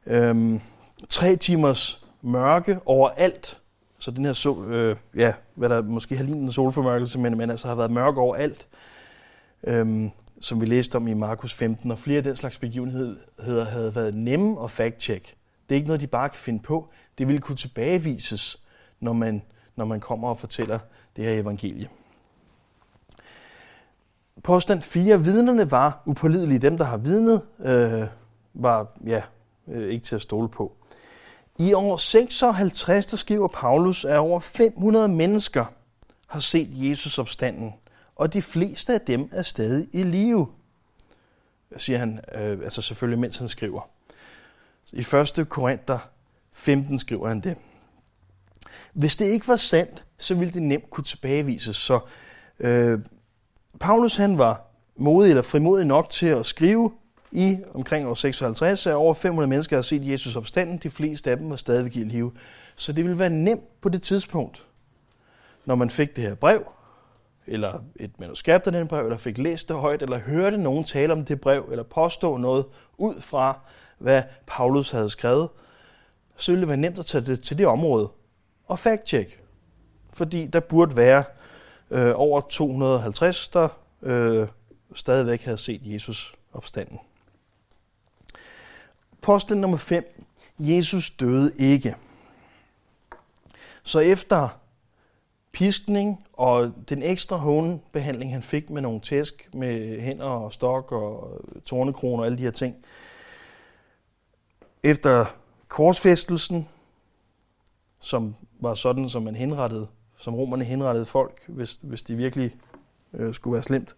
[0.06, 0.60] Øhm,
[1.08, 3.58] tre timers mørke overalt.
[3.98, 7.50] Så den her, så, øh, ja, hvad der måske har lignet en solformørkelse, men, men
[7.50, 8.66] altså har været mørk overalt.
[9.64, 13.14] Øhm, som vi læste om i Markus 15, og flere af den slags begivenheder
[13.64, 15.34] havde været nemme at fact-check.
[15.68, 16.90] Det er ikke noget, de bare kan finde på.
[17.18, 18.62] Det ville kunne tilbagevises,
[19.00, 19.42] når man,
[19.76, 20.78] når man kommer og fortæller
[21.16, 21.88] det her evangelie.
[24.42, 25.22] Påstand 4.
[25.22, 26.58] Vidnerne var upålidelige.
[26.58, 28.06] Dem, der har vidnet, øh,
[28.54, 29.22] var ja,
[29.68, 30.72] øh, ikke til at stole på.
[31.58, 35.64] I år 56, der skriver Paulus, at over 500 mennesker
[36.26, 37.74] har set Jesus opstanden,
[38.18, 40.48] og de fleste af dem er stadig i live,
[41.76, 43.88] siger han, øh, altså selvfølgelig mens han skriver.
[44.92, 45.46] I 1.
[45.48, 45.98] Korinther
[46.52, 47.56] 15 skriver han det.
[48.92, 51.76] Hvis det ikke var sandt, så ville det nemt kunne tilbagevises.
[51.76, 52.00] Så
[52.60, 53.00] øh,
[53.80, 54.64] Paulus han var
[54.96, 56.92] modig eller frimodig nok til at skrive
[57.32, 60.78] i omkring år 56, at over 500 mennesker har set Jesus opstanden.
[60.78, 62.32] De fleste af dem var stadigvæk i live.
[62.76, 64.64] Så det ville være nemt på det tidspunkt,
[65.64, 66.64] når man fik det her brev,
[67.48, 71.12] eller et manuskript af den brev, eller fik læst det højt, eller hørte nogen tale
[71.12, 73.58] om det brev, eller påstå noget ud fra,
[73.98, 75.48] hvad Paulus havde skrevet,
[76.36, 78.10] så ville det være nemt at tage det til det område
[78.66, 79.38] og fact-check.
[80.12, 81.24] Fordi der burde være
[81.90, 83.68] øh, over 250, der
[84.02, 84.48] øh,
[84.94, 86.98] stadigvæk havde set Jesus opstanden.
[89.22, 90.24] Posten nummer 5.
[90.58, 91.94] Jesus døde ikke.
[93.82, 94.57] Så efter
[95.52, 101.40] piskning og den ekstra hånebehandling, han fik med nogle tæsk med hænder og stok og
[101.64, 102.76] tornekroner og alle de her ting,
[104.82, 105.24] efter
[105.68, 106.68] korsfæstelsen,
[108.00, 112.56] som var sådan, som man henrettede, som romerne henrettede folk, hvis, hvis de virkelig
[113.12, 113.94] øh, skulle være slemt.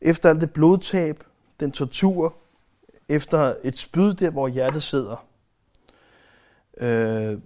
[0.00, 1.24] Efter alt det blodtab,
[1.60, 2.36] den tortur,
[3.08, 5.26] efter et spyd der, hvor hjertet sidder,
[6.76, 7.38] øh,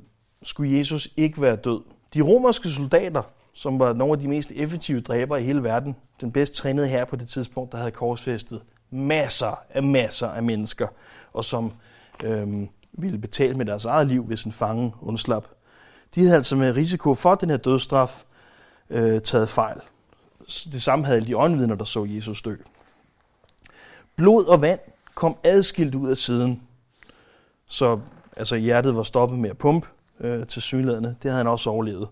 [0.42, 1.80] skulle Jesus ikke være død.
[2.14, 6.32] De romerske soldater, som var nogle af de mest effektive dræbere i hele verden, den
[6.32, 10.88] bedst trænede her på det tidspunkt, der havde korsfæstet masser af masser af mennesker,
[11.32, 11.72] og som
[12.24, 15.44] øhm, ville betale med deres eget liv, hvis en fange undslap.
[16.14, 18.24] De havde altså med risiko for den her dødsstraf
[18.90, 19.80] øh, taget fejl.
[20.72, 22.56] Det samme havde de åndvidner, der så Jesus dø.
[24.16, 24.80] Blod og vand
[25.14, 26.62] kom adskilt ud af siden,
[27.66, 28.00] så
[28.36, 29.88] altså, hjertet var stoppet med at pumpe
[30.20, 31.08] øh, til synlædende.
[31.22, 32.08] Det havde han også overlevet.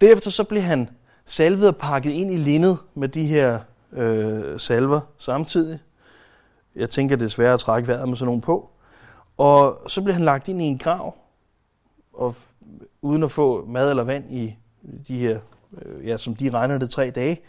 [0.00, 0.88] Derefter så blev han
[1.26, 3.58] salvet og pakket ind i lindet med de her
[3.92, 5.78] øh, salver samtidig.
[6.76, 8.70] Jeg tænker, det er svært at trække vejret med sådan nogen på.
[9.36, 11.14] Og så blev han lagt ind i en grav,
[12.12, 12.34] og
[13.02, 14.56] uden at få mad eller vand i
[15.08, 15.40] de her,
[15.82, 17.40] øh, ja, som de regner det, tre dage.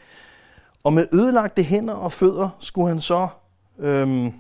[0.84, 3.28] Og med ødelagte hænder og fødder skulle han så
[3.80, 4.34] øhm,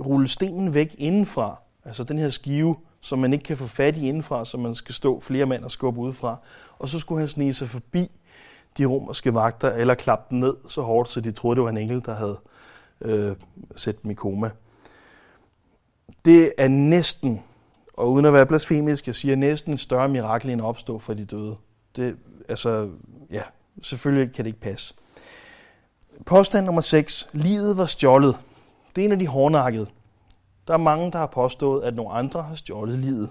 [0.00, 1.60] rulle stenen væk indenfra.
[1.84, 4.94] Altså den her skive, som man ikke kan få fat i indenfra, så man skal
[4.94, 6.36] stå flere mand og skubbe udefra.
[6.78, 8.10] Og så skulle han snige sig forbi
[8.78, 11.76] de romerske vagter, eller klappe den ned så hårdt, så de troede, det var en
[11.76, 12.38] engel, der havde
[13.00, 13.36] øh,
[13.76, 14.50] sat dem i koma.
[16.24, 17.42] Det er næsten,
[17.94, 21.14] og uden at være blasfemisk, jeg siger næsten en større mirakel end at opstå fra
[21.14, 21.56] de døde.
[21.96, 22.16] Det,
[22.48, 22.90] altså,
[23.30, 23.42] ja,
[23.82, 24.94] selvfølgelig kan det ikke passe.
[26.26, 27.28] Påstand nummer 6.
[27.32, 28.36] Livet var stjålet.
[28.96, 29.86] Det er en af de hårdnakkede.
[30.68, 33.30] Der er mange, der har påstået, at nogle andre har stjålet livet.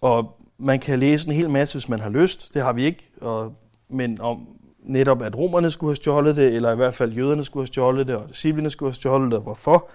[0.00, 2.54] Og man kan læse en hel masse, hvis man har lyst.
[2.54, 3.08] Det har vi ikke.
[3.20, 3.54] Og,
[3.88, 4.46] men om
[4.78, 8.06] netop, at romerne skulle have stjålet det, eller i hvert fald jøderne skulle have stjålet
[8.06, 9.90] det, og disciplene skulle have stjålet det, og hvorfor.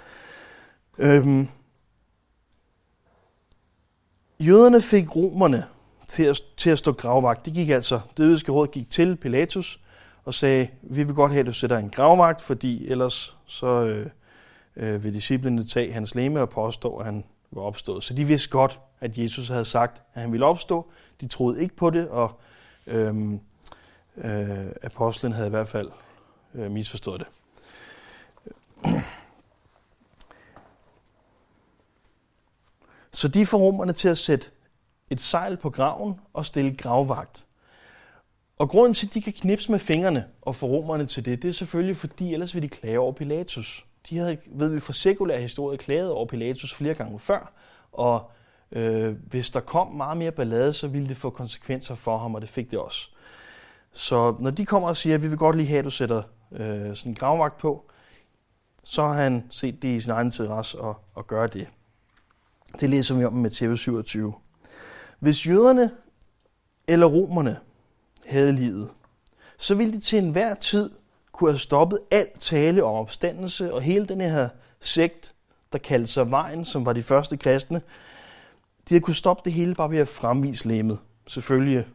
[1.00, 1.48] Øhm,
[4.40, 5.66] jøderne fik romerne
[6.08, 7.46] til at, til at stå gravvagt.
[7.46, 9.80] Det gik altså, det jødiske råd gik til Pilatus
[10.26, 14.08] og sagde, vi vil godt have, at du sætter en gravvagt, fordi ellers så øh,
[14.76, 18.04] øh, vil disciplene tage hans læme og påstå, at han var opstået.
[18.04, 20.92] Så de vidste godt, at Jesus havde sagt, at han ville opstå.
[21.22, 22.40] De troede ikke på det, og
[22.88, 23.40] øhm,
[24.18, 25.92] øh, apostlen havde i hvert fald
[26.56, 27.28] øh, misforstået det.
[33.14, 34.48] Så de får romerne til at sætte
[35.10, 37.46] et sejl på graven og stille gravvagt.
[38.58, 41.50] Og grunden til, at de kan knipse med fingrene og få romerne til det, det
[41.50, 43.86] er selvfølgelig, fordi ellers vil de klage over Pilatus.
[44.10, 47.54] De havde, ved vi fra sekulær historie, klaget over Pilatus flere gange før,
[47.92, 48.32] og
[48.72, 52.42] øh, hvis der kom meget mere ballade, så ville det få konsekvenser for ham, og
[52.42, 53.10] det fik det også.
[53.94, 56.24] Så når de kommer og siger, at vi vil godt lige have, at du sætter
[56.52, 57.90] øh, sådan en gravvagt på,
[58.84, 61.68] så har han set det i sin egen interesse og, og gøre det.
[62.80, 64.34] Det læser vi om i Matthæus 27.
[65.20, 65.92] Hvis jøderne
[66.88, 67.60] eller romerne
[68.26, 68.90] havde livet,
[69.58, 70.90] så ville de til enhver tid
[71.34, 75.34] kunne have stoppet alt tale om opstandelse og hele den her sekt,
[75.72, 77.82] der kaldte sig Vejen, som var de første kristne.
[78.90, 80.98] De havde kunne stoppe det hele bare ved at fremvise lemmet.
[81.28, 81.86] Selvfølgelig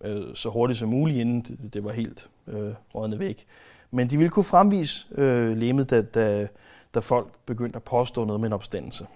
[0.00, 3.46] øh, så hurtigt som muligt, inden det, det var helt øh, rådne væk.
[3.90, 6.48] Men de ville kunne fremvise øh, lemmet, da, da,
[6.94, 9.06] da folk begyndte at påstå noget med en opstandelse.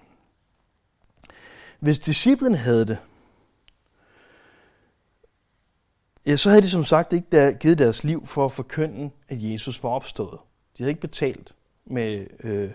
[1.79, 2.97] Hvis disciplen havde det,
[6.25, 9.37] ja, så havde de som sagt ikke der, givet deres liv for at forkynde, at
[9.39, 10.39] Jesus var opstået.
[10.77, 12.71] De havde ikke betalt med øh,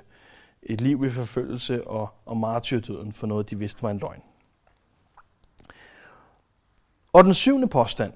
[0.62, 4.22] et liv i forfølgelse og, og martyrdøden for noget, de vidste var en løgn.
[7.12, 8.12] Og den syvende påstand.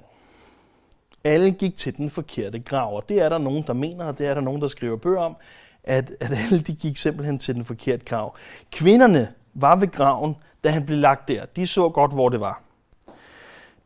[1.24, 4.26] Alle gik til den forkerte grav, og det er der nogen, der mener, og det
[4.26, 5.36] er der nogen, der skriver bøger om,
[5.84, 8.36] at, at alle de gik simpelthen til den forkerte grav.
[8.72, 11.44] Kvinderne var ved graven, da han blev lagt der.
[11.44, 12.62] De så godt, hvor det var.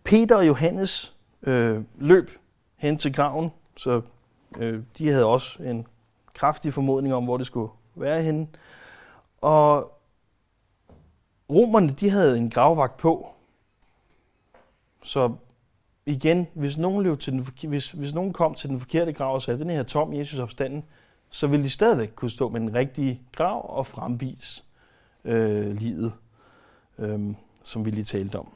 [0.05, 1.15] Peter og Johannes
[1.49, 2.31] øh, løb
[2.77, 4.01] hen til graven, så
[4.57, 5.87] øh, de havde også en
[6.35, 8.47] kraftig formodning om, hvor det skulle være henne.
[9.41, 9.93] Og
[11.51, 13.29] romerne, de havde en gravvagt på.
[15.03, 15.35] Så
[16.07, 19.43] igen, hvis nogen, løb til den, hvis, hvis nogen kom til den forkerte grav og
[19.43, 20.85] sagde, den her tom Jesus opstanden,
[21.31, 24.63] så ville de stadigvæk kunne stå med den rigtige grav og fremvise
[25.25, 26.13] øh, livet,
[26.99, 28.49] øh, som vi lige talte om.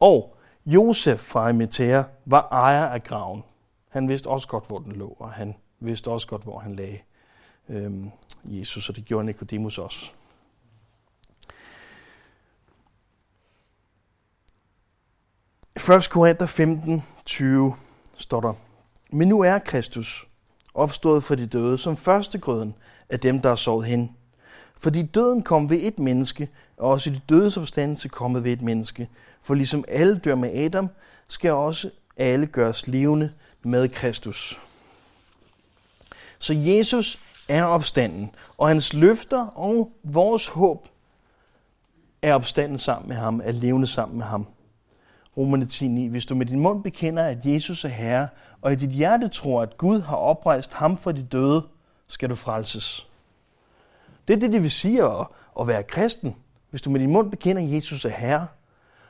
[0.00, 3.44] Og Josef fra Arimathea var ejer af graven.
[3.88, 6.98] Han vidste også godt, hvor den lå, og han vidste også godt, hvor han lagde
[7.68, 8.10] øhm,
[8.44, 10.12] Jesus, og det gjorde Nikodemus også.
[15.76, 16.10] I 1.
[16.10, 17.74] Korinther 15, 20
[18.16, 18.54] står der,
[19.10, 20.26] Men nu er Kristus
[20.74, 22.74] opstået fra de døde som førstegrøden
[23.08, 24.16] af dem, der er sovet hen.
[24.76, 29.08] Fordi døden kom ved et menneske, og også de dødes opstandelse kommet ved et menneske.
[29.42, 30.88] For ligesom alle dør med Adam,
[31.28, 33.32] skal også alle gøres levende
[33.62, 34.60] med Kristus.
[36.38, 40.88] Så Jesus er opstanden, og hans løfter og vores håb
[42.22, 44.46] er opstanden sammen med ham, er levende sammen med ham.
[45.36, 46.10] Romerne 10.9.
[46.10, 48.28] Hvis du med din mund bekender, at Jesus er Herre,
[48.62, 51.62] og i dit hjerte tror, at Gud har oprejst ham fra de døde,
[52.08, 53.08] skal du frelses.
[54.28, 55.26] Det er det, det vil sige at,
[55.60, 56.36] at være kristen.
[56.70, 58.46] Hvis du med din mund bekender, at Jesus er Herre,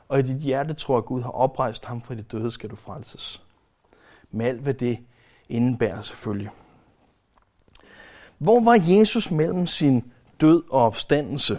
[0.08, 2.76] og i dit hjerte tror, at Gud har oprejst ham fra de døde, skal du
[2.76, 3.42] frelses.
[4.30, 4.98] Med alt, hvad det
[5.48, 6.50] indebærer selvfølgelig.
[8.38, 11.58] Hvor var Jesus mellem sin død og opstandelse?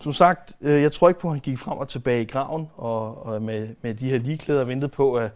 [0.00, 2.68] Som sagt, øh, jeg tror ikke på, at han gik frem og tilbage i graven,
[2.76, 5.30] og, og med, med de her ligeklæder ventede på, at,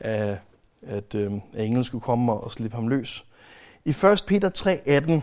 [0.00, 0.38] at,
[0.82, 3.24] at, øh, at englen skulle komme og, og slippe ham løs.
[3.84, 4.24] I 1.
[4.26, 5.22] Peter 3:18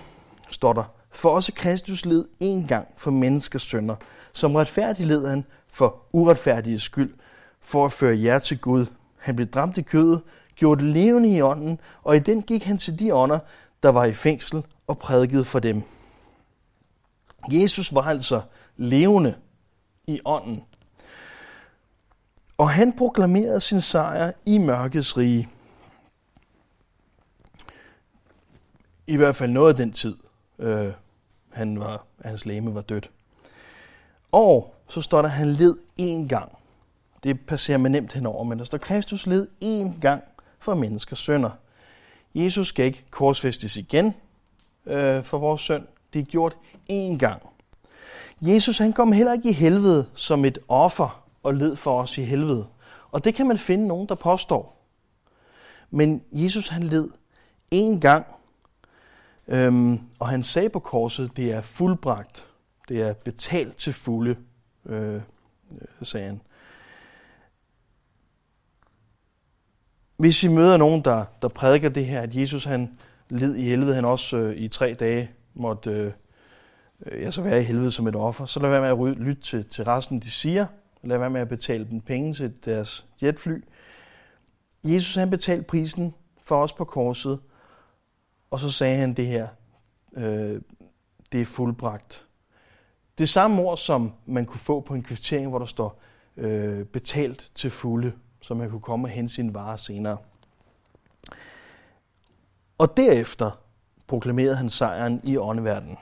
[0.52, 3.96] står der, For også Kristus led en gang for menneskers sønder.
[4.34, 7.14] Som retfærdig led han for uretfærdige skyld,
[7.62, 8.86] for at føre jer til Gud.
[9.18, 10.22] Han blev dræbt i kødet,
[10.56, 13.40] gjort levende i ånden, og i den gik han til de ånder,
[13.84, 15.84] der var i fængsel, og prædikede for dem.
[17.52, 18.42] Jesus var altså
[18.78, 19.36] levende
[20.08, 20.64] i ånden.
[22.58, 25.50] Og han proklamerede sin sejr i mørkets rige.
[29.08, 30.18] I hvert fald noget af den tid,
[30.62, 30.94] øh,
[31.50, 33.12] han var, hans læme var dødt.
[34.32, 36.58] Og så står der, at han led én gang.
[37.24, 40.24] Det passerer man nemt henover, men der står, Kristus led én gang
[40.60, 41.50] for menneskers sønder.
[42.36, 44.14] Jesus skal ikke korsfæstes igen
[44.86, 45.88] øh, for vores søn.
[46.14, 46.58] Det er gjort
[46.92, 47.42] én gang.
[48.42, 52.24] Jesus han kom heller ikke i helvede som et offer og led for os i
[52.24, 52.68] helvede.
[53.12, 54.78] Og det kan man finde nogen, der påstår.
[55.90, 57.08] Men Jesus han led
[57.76, 58.26] én gang,
[59.52, 62.48] øhm, og han sagde på korset, det er fuldbragt.
[62.90, 64.36] Det er betalt til fulde,
[64.86, 65.22] øh, øh,
[66.04, 66.42] sagde han.
[70.18, 72.98] Hvis I møder nogen, der, der prædiker det her, at Jesus han
[73.30, 76.12] led i helvede, han også øh, i tre dage måtte øh,
[77.06, 79.42] jeg ja, så være i helvede som et offer, så lad være med at lytte
[79.42, 80.66] til, til resten, de siger.
[81.04, 83.64] Lad være med at betale dem penge til deres jetfly.
[84.84, 87.40] Jesus han betalte prisen for os på korset,
[88.52, 89.48] og så sagde han det her,
[90.14, 90.62] øh,
[91.32, 92.26] det er fuldbragt.
[93.18, 96.02] Det er samme ord, som man kunne få på en kvittering, hvor der står
[96.38, 100.18] øh, betalt til fulde, så man kunne komme og hente sin vare senere.
[102.78, 103.52] Og derefter
[104.08, 105.98] proklamerede han sejren i åndeverdenen.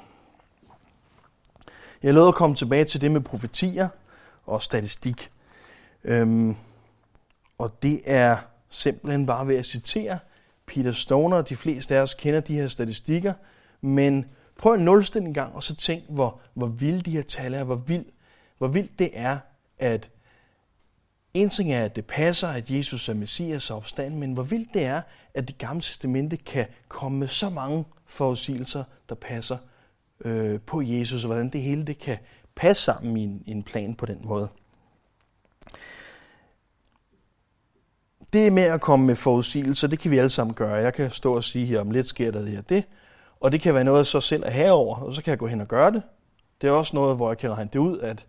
[2.03, 3.89] Jeg lovede at komme tilbage til det med profetier
[4.45, 5.31] og statistik.
[6.03, 6.55] Øhm,
[7.57, 8.37] og det er
[8.69, 10.19] simpelthen bare ved at citere
[10.69, 11.41] Peter Stoner.
[11.41, 13.33] De fleste af os kender de her statistikker,
[13.81, 14.25] men
[14.57, 17.63] prøv at nulstille en gang, og så tænk, hvor, hvor vilde de her tal er,
[17.63, 18.07] hvor vildt
[18.59, 19.39] hvor vild det er,
[19.77, 20.11] at
[21.33, 24.73] en ting er, at det passer, at Jesus er Messias og opstand, men hvor vildt
[24.73, 25.01] det er,
[25.33, 29.57] at det gamle testamente kan komme med så mange forudsigelser, der passer
[30.25, 32.17] øh, på Jesus, og hvordan det hele det kan
[32.55, 34.49] passe sammen i en, i en plan på den måde.
[38.33, 40.73] Det med at komme med forudsigelser, det kan vi alle sammen gøre.
[40.73, 42.83] Jeg kan stå og sige her, om lidt sker der det her det,
[43.39, 45.61] og det kan være noget så selv er herover, og så kan jeg gå hen
[45.61, 46.01] og gøre det.
[46.61, 48.25] Det er også noget, hvor jeg kan regne det ud, at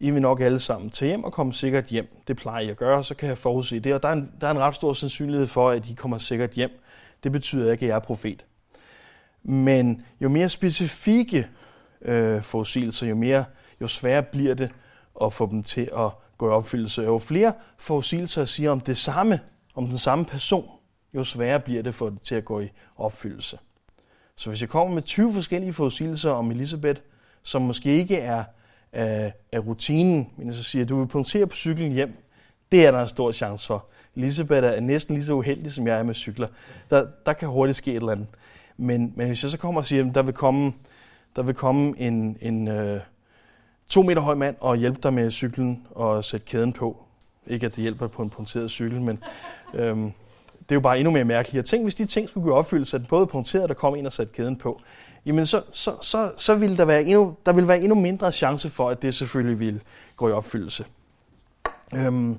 [0.00, 2.16] I vil nok alle sammen tage hjem og komme sikkert hjem.
[2.28, 3.94] Det plejer jeg at gøre, så kan jeg forudse det.
[3.94, 6.50] Og der er, en, der er en ret stor sandsynlighed for, at I kommer sikkert
[6.50, 6.70] hjem.
[7.24, 8.46] Det betyder ikke, at jeg er profet.
[9.42, 11.46] Men jo mere specifikke
[12.02, 13.44] øh, forudsigelser, jo, mere,
[13.80, 14.70] jo sværere bliver det
[15.24, 17.02] at få dem til at gå i opfyldelse.
[17.02, 19.40] Jo flere forudsigelser siger om det samme,
[19.74, 20.70] om den samme person,
[21.14, 23.58] jo sværere bliver det for det til at gå i opfyldelse.
[24.36, 27.00] Så hvis jeg kommer med 20 forskellige forudsigelser om Elisabeth,
[27.42, 28.44] som måske ikke er
[28.92, 32.16] af, øh, af rutinen, men så siger, at du vil punktere på cyklen hjem,
[32.72, 33.86] det er der en stor chance for.
[34.16, 36.48] Elisabeth er næsten lige så uheldig, som jeg er med cykler.
[36.90, 38.26] Der, der kan hurtigt ske et eller andet.
[38.76, 40.72] Men, men hvis jeg så kommer og siger, at der vil komme,
[41.36, 43.00] der vil komme en, en øh,
[43.88, 47.04] to meter høj mand og hjælpe dig med cyklen og sætte kæden på.
[47.46, 49.22] Ikke at det hjælper på en punkteret cykel, men
[49.74, 50.12] øhm,
[50.58, 51.56] det er jo bare endnu mere mærkeligt.
[51.56, 54.06] Jeg tænk, hvis de ting skulle gå opfyldt, at både punkteret og der kom en
[54.06, 54.80] og satte kæden på,
[55.26, 58.70] jamen så, så, så, så ville der være endnu, der ville være endnu mindre chance
[58.70, 59.80] for, at det selvfølgelig ville
[60.16, 60.84] gå i opfyldelse.
[61.94, 62.38] Øhm,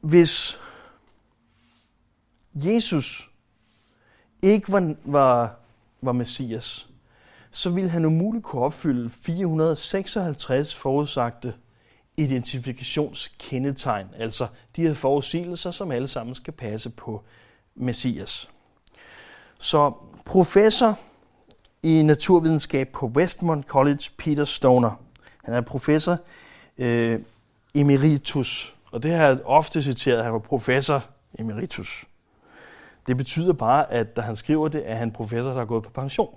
[0.00, 0.60] hvis
[2.54, 3.30] Jesus
[4.42, 5.56] ikke var, var,
[6.04, 6.88] var Messias,
[7.50, 11.54] så ville han umuligt kunne opfylde 456 forudsagte
[12.16, 17.22] identifikationskendetegn, altså de her forudsigelser, som alle sammen skal passe på
[17.74, 18.48] Messias.
[19.58, 19.92] Så
[20.24, 20.98] professor
[21.82, 25.00] i naturvidenskab på Westmont College, Peter Stoner,
[25.44, 26.18] han er professor
[26.78, 27.20] øh,
[27.74, 31.04] emeritus, og det har jeg ofte citeret, at han var professor
[31.38, 32.04] emeritus.
[33.06, 35.90] Det betyder bare, at da han skriver det, er han professor, der er gået på
[35.90, 36.34] pension.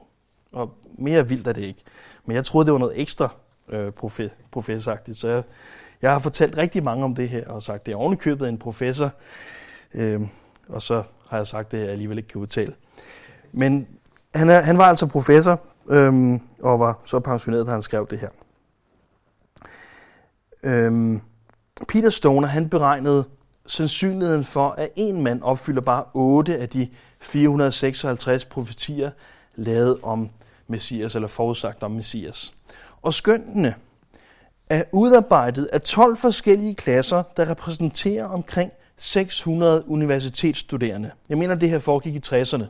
[0.52, 1.84] Og mere vildt er det ikke.
[2.26, 3.30] Men jeg troede, det var noget ekstra
[3.70, 3.92] øh,
[4.52, 5.44] professoragtigt, så jeg,
[6.02, 8.58] jeg har fortalt rigtig mange om det her, og sagt, det er ovenikøbet af en
[8.58, 9.12] professor,
[9.94, 10.22] øh,
[10.70, 12.74] og så har jeg sagt det, jeg alligevel ikke kan udtale.
[13.52, 13.88] Men
[14.36, 18.20] han, er, han var altså professor, øh, og var så pensioneret, da han skrev det
[18.20, 18.30] her.
[20.64, 21.20] Øh,
[21.88, 23.26] Peter Stoner, han beregnede
[23.68, 26.88] sandsynligheden for, at en mand opfylder bare 8 af de
[27.20, 29.12] 456 profetier,
[29.56, 30.30] lavet om
[30.68, 32.54] Messias, eller forudsagt om Messias.
[33.02, 33.76] Og skøntene
[34.70, 41.12] er udarbejdet af 12 forskellige klasser, der repræsenterer omkring 600 universitetsstuderende.
[41.30, 42.64] Jeg mener, det her foregik i 60'erne.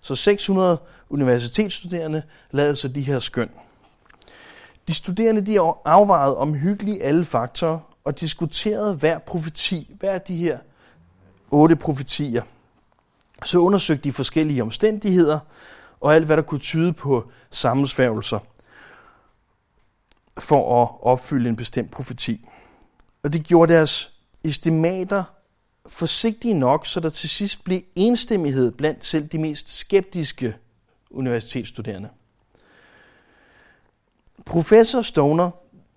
[0.00, 0.78] Så 600
[1.10, 3.50] universitetsstuderende lavede så de her skøn.
[4.88, 10.58] De studerende de afvejede omhyggeligt alle faktorer og diskuterede hver profeti, hver af de her
[11.50, 12.42] otte profetier.
[13.44, 15.38] Så undersøgte de forskellige omstændigheder
[16.00, 18.38] og alt, hvad der kunne tyde på sammensværgelser
[20.38, 22.48] for at opfylde en bestemt profeti.
[23.22, 24.12] Og det gjorde deres
[24.44, 25.24] estimater
[25.88, 30.56] forsigtige nok, så der til sidst blev enstemmighed blandt selv de mest skeptiske
[31.10, 32.08] universitetsstuderende.
[34.46, 35.50] Professor Stoner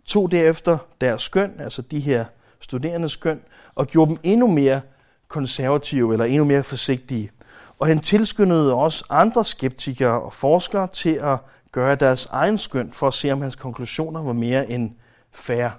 [0.06, 2.26] tog derefter deres skøn, altså de her
[2.60, 3.42] studerendes skøn,
[3.76, 4.82] og gjorde dem endnu mere
[5.28, 7.32] konservative eller endnu mere forsigtige.
[7.80, 11.40] Og han tilskyndede også andre skeptikere og forskere til at
[11.72, 14.92] gøre deres egen skøn for at se, om hans konklusioner var mere end
[15.32, 15.70] fair.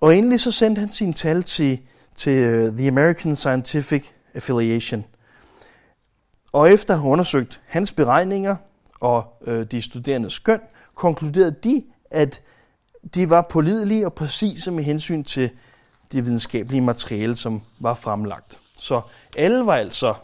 [0.00, 1.80] Og endelig så sendte han sine tal til,
[2.16, 5.04] til øh, The American Scientific Affiliation.
[6.52, 8.56] Og efter at have undersøgt hans beregninger
[9.00, 10.60] og øh, de studerendes skøn,
[10.94, 12.42] konkluderede de, at
[13.14, 15.50] de var pålidelige og præcise med hensyn til
[16.12, 18.58] det videnskabelige materiale, som var fremlagt.
[18.78, 19.00] Så
[19.36, 20.14] alle var altså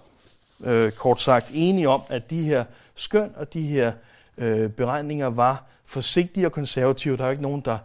[0.64, 3.92] øh, kort sagt enige om, at de her skøn og de her
[4.38, 7.16] øh, beregninger var forsigtige og konservative.
[7.16, 7.78] Der er ikke nogen, der,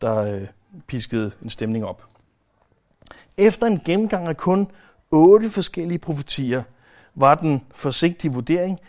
[0.00, 0.46] der øh,
[0.86, 2.02] piskede en stemning op.
[3.38, 4.70] Efter en gennemgang af kun
[5.10, 6.62] otte forskellige profetier,
[7.14, 8.80] var den forsigtige vurdering,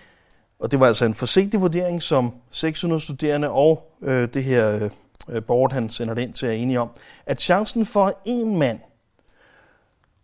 [0.60, 4.89] og det var altså en forsigtig vurdering, som 600 studerende og øh, det her øh,
[5.30, 6.89] øh, board, han sender det ind til, er enige om,
[7.26, 8.80] at chancen for, at en mand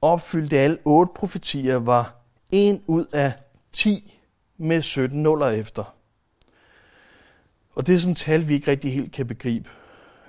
[0.02, 2.16] opfyldte alle otte profetier, var
[2.52, 3.34] en ud af
[3.72, 4.20] 10
[4.58, 5.96] med 17 nuller efter.
[7.76, 9.70] Og det er sådan et tal, vi ikke rigtig helt kan begribe.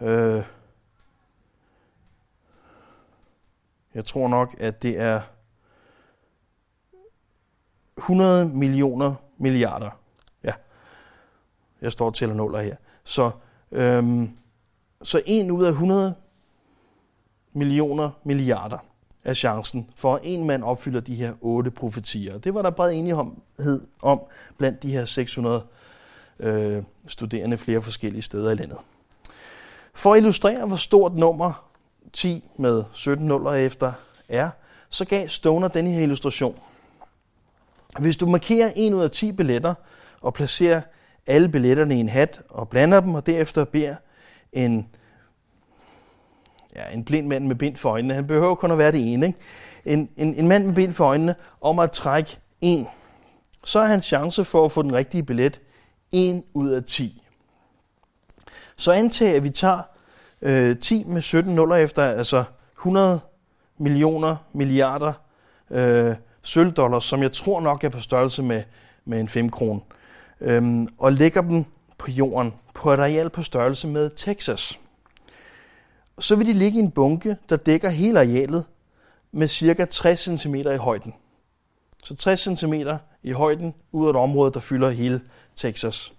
[0.00, 0.42] Øh,
[3.94, 5.20] jeg tror nok, at det er
[7.98, 9.90] 100 millioner milliarder.
[10.44, 10.52] Ja,
[11.80, 12.76] jeg står til at nuller her.
[13.04, 13.30] Så,
[13.72, 14.30] øhm,
[15.02, 16.14] så en ud af 100
[17.52, 18.78] millioner milliarder
[19.24, 22.38] er chancen for, at en mand opfylder de her otte profetier.
[22.38, 24.22] Det var der bred enighed om
[24.58, 25.62] blandt de her 600
[26.40, 28.78] øh, studerende flere forskellige steder i landet.
[29.94, 31.66] For at illustrere, hvor stort nummer
[32.12, 33.92] 10 med 17 nuller efter
[34.28, 34.50] er,
[34.88, 36.58] så gav Stoner denne her illustration.
[38.00, 39.74] Hvis du markerer en ud af 10 billetter
[40.20, 40.80] og placerer
[41.26, 43.96] alle billetterne i en hat og blander dem, og derefter beder
[44.52, 44.88] en,
[46.76, 49.26] ja, en blind mand med bind for øjnene, han behøver kun at være det ene,
[49.26, 49.38] ikke?
[49.84, 52.86] En, en, en mand med bind for øjnene om at trække en.
[53.64, 55.60] Så er hans chance for at få den rigtige billet
[56.12, 57.22] 1 ud af 10.
[58.76, 59.82] Så antag, at vi tager
[60.42, 62.44] øh, 10 med 17 nuller efter, altså
[62.78, 63.20] 100
[63.78, 65.12] millioner milliarder
[65.70, 66.14] øh,
[66.46, 68.62] sølvdollars, som jeg tror nok er på størrelse med,
[69.04, 69.82] med en 5 kron,
[70.40, 71.64] øhm, og lægger dem
[71.98, 74.80] på jorden på et areal på størrelse med Texas.
[76.18, 78.64] Så vil de ligge i en bunke, der dækker hele arealet
[79.32, 81.14] med cirka 60 cm i højden.
[82.04, 82.74] Så 60 cm
[83.22, 85.20] i højden ud af et område, der fylder hele
[85.56, 86.12] Texas.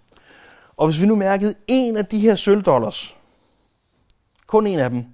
[0.78, 3.15] Og hvis vi nu mærkede en af de her sølvdollars,
[4.47, 5.05] kun en af dem,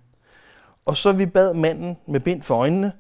[0.85, 2.91] og så vi bad manden med bind for øjnene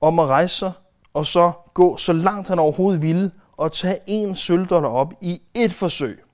[0.00, 0.72] om at rejse sig,
[1.18, 5.72] og så gå så langt han overhovedet ville, og tage en sølvdollar op i et
[5.72, 6.24] forsøg.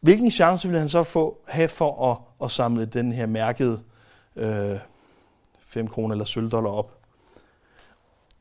[0.00, 3.82] Hvilken chance ville han så få have for at, at samle den her mærkede
[4.36, 4.78] øh,
[5.60, 6.98] 5 kroner eller sølvdollar op?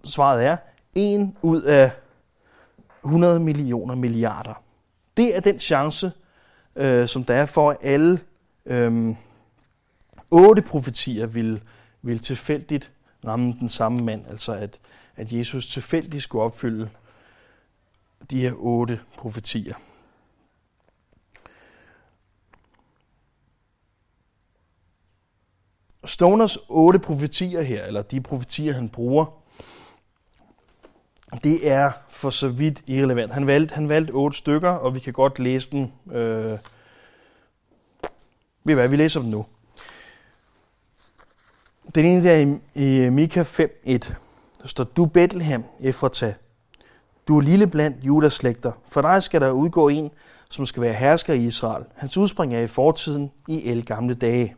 [0.03, 0.57] Svaret er
[0.95, 1.91] 1 ud af
[3.03, 4.63] 100 millioner milliarder.
[5.17, 6.11] Det er den chance,
[6.75, 8.19] øh, som der er for, at alle
[8.65, 9.15] øh,
[10.31, 11.61] otte profetier vil,
[12.01, 12.91] vil tilfældigt
[13.27, 14.27] ramme den samme mand.
[14.27, 14.79] Altså at,
[15.15, 16.89] at Jesus tilfældigt skulle opfylde
[18.29, 19.73] de her otte profetier.
[26.05, 29.25] Stoners otte profetier her, eller de profetier, han bruger,
[31.43, 33.33] det er for så vidt irrelevant.
[33.33, 35.87] Han valgte, han valgte otte stykker, og vi kan godt læse dem.
[36.11, 36.59] Øh,
[38.63, 39.45] ved hvad, vi læser dem nu.
[41.95, 44.13] Den ene der i, i Mika 5.1,
[44.61, 46.33] der står, Du Bethlehem, Efrata,
[47.27, 48.71] du er lille blandt Judas slægter.
[48.87, 50.11] For dig skal der udgå en,
[50.49, 51.85] som skal være hersker i Israel.
[51.95, 54.55] Hans udspring er i fortiden i el gamle dage.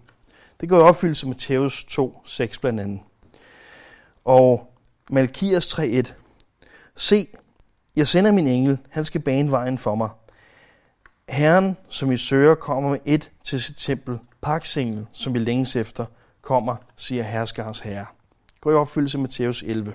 [0.61, 2.99] Det går i opfyldelse med Matthæus 2.6 blandt andet.
[4.25, 4.73] Og
[5.09, 6.13] Malkias 3.1.
[6.95, 7.27] Se,
[7.95, 10.09] jeg sender min engel, han skal bane vejen for mig.
[11.29, 14.19] Herren, som I søger, kommer med et til sit tempel.
[14.41, 16.05] Paksengel, som vi længes efter,
[16.47, 18.05] kommer, siger herskers herre.
[18.61, 19.93] Gå i opfyldelse med Matthæus 11.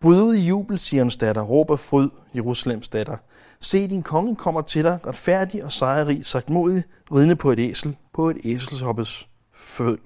[0.00, 3.16] Bryd ud i jubel, Sions datter, råber fryd, Jerusalems datter.
[3.60, 7.96] Se, din konge kommer til dig, retfærdig og sejrig, sagt modig, ridende på et æsel,
[8.12, 9.28] på et æselshoppes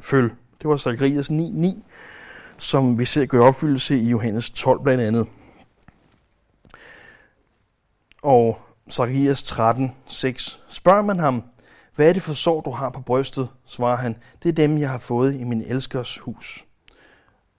[0.01, 0.31] føl.
[0.59, 1.83] Det var Zacharias 9.9,
[2.59, 5.27] som vi ser gøre opfyldelse i Johannes 12 blandt andet.
[8.23, 10.59] Og Zacharias 13.6.
[10.69, 11.45] Spørger man ham,
[11.95, 13.49] hvad er det for sår, du har på brystet?
[13.67, 16.65] svarer han, det er dem, jeg har fået i min elskers hus.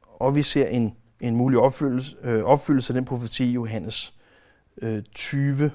[0.02, 4.14] Og vi ser en, en mulig opfyldelse, øh, opfyldelse af den profeti i Johannes
[4.82, 5.72] øh, 20.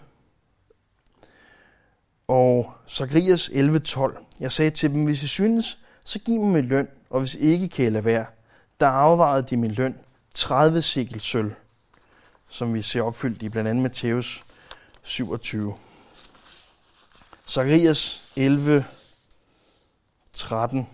[2.29, 4.25] Og Zacharias 11.12.
[4.41, 7.69] Jeg sagde til dem, hvis I synes, så giv mig min løn, og hvis ikke
[7.69, 8.27] kan jeg lade være.
[8.81, 9.99] Der afvejede de min løn
[10.35, 11.53] 30 sikkel sølv,
[12.49, 14.45] som vi ser opfyldt i blandt andet Matthæus
[15.03, 15.75] 27.
[17.49, 18.85] Zacharias 11,
[20.33, 20.89] 13.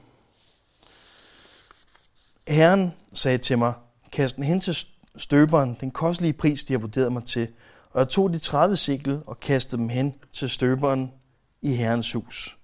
[2.48, 3.74] Herren sagde til mig,
[4.12, 4.76] kast den hen til
[5.16, 7.48] støberen, den kostelige pris, de har vurderet mig til,
[7.90, 11.12] og jeg tog de 30 sikkel og kastede dem hen til støberen
[11.62, 12.58] i Herrens hus.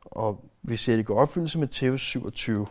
[0.00, 2.66] Og vi ser det gå opfyldelse med Matthæus 27.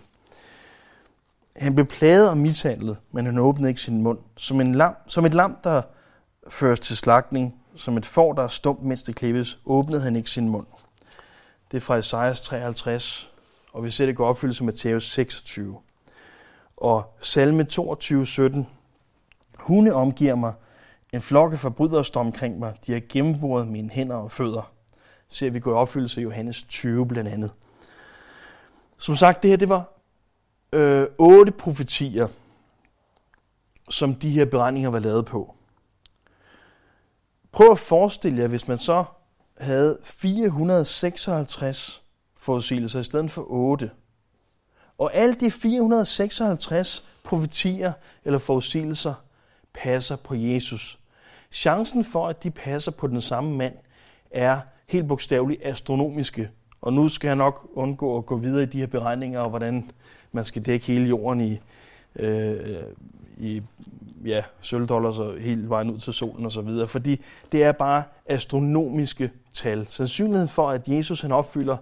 [1.56, 4.20] Han blev plaget og mishandlet, men han åbnede ikke sin mund.
[4.38, 5.82] Som, en lam, som et lam, der
[6.50, 10.30] føres til slagtning, som et får, der er stumt, mens det klippes, åbnede han ikke
[10.30, 10.68] sin mund.
[11.72, 13.32] Det er fra Esajas 53,
[13.74, 15.78] og vi ser det gå opfyldt i Matthæus 26.
[16.78, 18.68] Og salme 22, 17.
[19.60, 20.54] Hunde omgiver mig,
[21.14, 24.72] en flokke forbrydere står omkring mig, de har gennemboret mine hænder og fødder.
[25.30, 27.52] Ser vi gå i opfyldelse af Johannes 20 blandt andet.
[28.98, 29.94] Som sagt, det her det var
[30.74, 32.28] øh, otte profetier,
[33.90, 35.57] som de her beregninger var lavet på.
[37.52, 39.04] Prøv at forestille jer, hvis man så
[39.58, 42.02] havde 456
[42.38, 43.92] forudsigelser i stedet for 8.
[44.98, 47.94] Og alle de 456 profetier
[48.26, 49.14] eller forudsigelser
[49.74, 51.00] passer på Jesus.
[51.52, 53.74] Chancen for, at de passer på den samme mand,
[54.32, 56.50] er helt bogstaveligt astronomiske.
[56.82, 59.92] Og nu skal jeg nok undgå at gå videre i de her beregninger, og hvordan
[60.32, 61.60] man skal dække hele jorden i,
[62.20, 62.84] øh,
[63.38, 63.62] i
[64.26, 68.04] ja, sølvdollars og hele vejen ud til solen og så videre, fordi det er bare
[68.26, 69.86] astronomiske tal.
[69.90, 71.78] Sandsynligheden for, at Jesus han opfylder,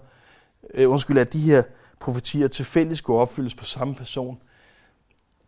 [0.74, 1.64] øh, undskyld, at de her
[2.00, 4.42] profetier tilfældigt skulle opfyldes på samme person,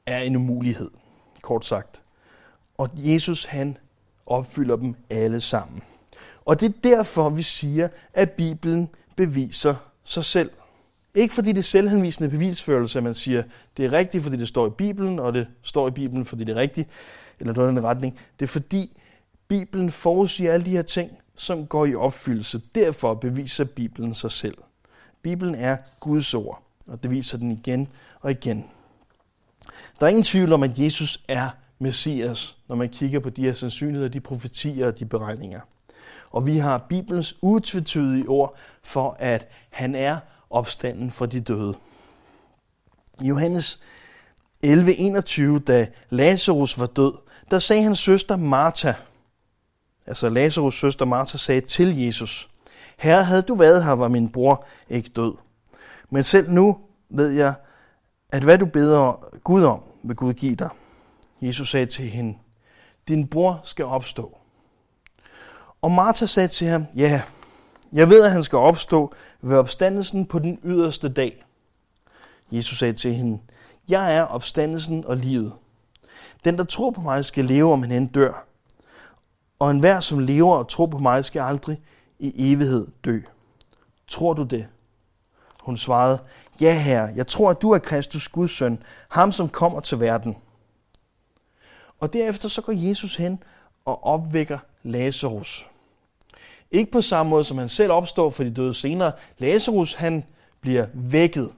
[0.06, 0.92] er en umulighed,
[1.42, 2.02] kort sagt.
[2.78, 3.78] Og Jesus han
[4.26, 5.84] opfylder dem alle sammen.
[6.46, 10.52] Og det er derfor, vi siger, at Bibelen beviser sig selv.
[11.18, 13.43] Ikke fordi det er selvhenvisende bevisførelse, at man siger,
[13.78, 16.51] det er rigtigt, fordi det står i Bibelen, og det står i Bibelen, fordi det
[16.51, 16.89] er rigtigt,
[17.39, 18.20] eller noget i den retning.
[18.39, 18.97] Det er fordi
[19.47, 22.61] Bibelen forudsiger alle de her ting, som går i opfyldelse.
[22.76, 24.57] Derfor beviser Bibelen sig selv.
[25.22, 27.88] Bibelen er Guds ord, og det viser den igen
[28.22, 28.65] og igen.
[29.99, 31.49] Der er ingen tvivl om, at Jesus er
[31.80, 35.61] Messias, når man kigger på de her sandsynligheder, de profetier og de beregninger.
[36.32, 40.18] Og vi har Bibelens utvetydige ord for, at han er
[40.50, 41.76] opstanden fra de døde.
[43.22, 43.80] I Johannes
[44.66, 47.14] 11.21, da Lazarus var død,
[47.52, 48.93] der sagde hans søster Martha,
[50.06, 52.50] altså Lazarus søster Martha sagde til Jesus,
[52.98, 55.34] Herre, havde du været her, var min bror ikke død.
[56.10, 56.78] Men selv nu
[57.10, 57.54] ved jeg,
[58.30, 60.70] at hvad du beder Gud om, vil Gud give dig.
[61.41, 62.38] Jesus sagde til hende,
[63.08, 64.38] din bror skal opstå.
[65.82, 67.22] Og Martha sagde til ham, ja,
[67.94, 71.46] jeg ved, at han skal opstå ved opstandelsen på den yderste dag.
[72.52, 73.40] Jesus sagde til hende,
[73.90, 75.54] jeg er opstandelsen og livet.
[76.44, 78.46] Den, der tror på mig, skal leve, om han end dør.
[79.60, 81.82] Og enhver, som lever og tror på mig, skal aldrig
[82.20, 83.20] i evighed dø.
[84.08, 84.68] Tror du det?
[85.64, 86.20] Hun svarede,
[86.62, 90.38] ja herre, jeg tror, at du er Kristus Guds søn, ham som kommer til verden.
[92.00, 93.44] Og derefter så går Jesus hen
[93.86, 95.70] og opvækker Lazarus.
[96.72, 99.11] Ikke på samme måde, som han selv opstår for de døde senere.
[99.38, 100.24] Lazarus, han
[100.61, 101.51] bliver vækket.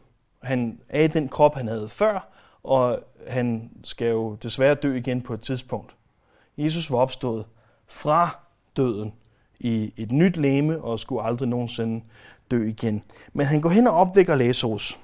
[0.44, 2.28] Han er i den krop, han havde før,
[2.64, 5.96] og han skal jo desværre dø igen på et tidspunkt.
[6.58, 7.46] Jesus var opstået
[7.88, 8.38] fra
[8.78, 9.14] døden
[9.60, 12.04] i et nyt læme og skulle aldrig nogensinde
[12.52, 13.04] dø igen.
[13.34, 15.00] Men han går hen og opvækker Lazarus.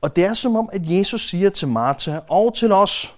[0.00, 3.14] Og det er som om, at Jesus siger til Martha og til os,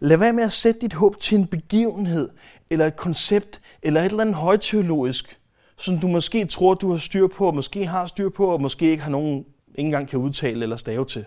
[0.00, 2.30] lad være med at sætte dit håb til en begivenhed,
[2.70, 5.40] eller et koncept, eller et eller andet højteologisk,
[5.76, 8.90] som du måske tror, du har styr på, og måske har styr på, og måske
[8.90, 11.24] ikke har nogen, ikke engang kan udtale eller stave til.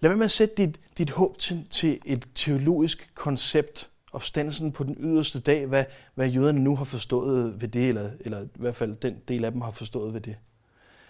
[0.00, 4.84] Lad være med at sætte dit, dit håb til, til et teologisk koncept, opstandelsen på
[4.84, 5.84] den yderste dag, hvad,
[6.14, 9.52] hvad jøderne nu har forstået ved det, eller, eller i hvert fald den del af
[9.52, 10.36] dem har forstået ved det.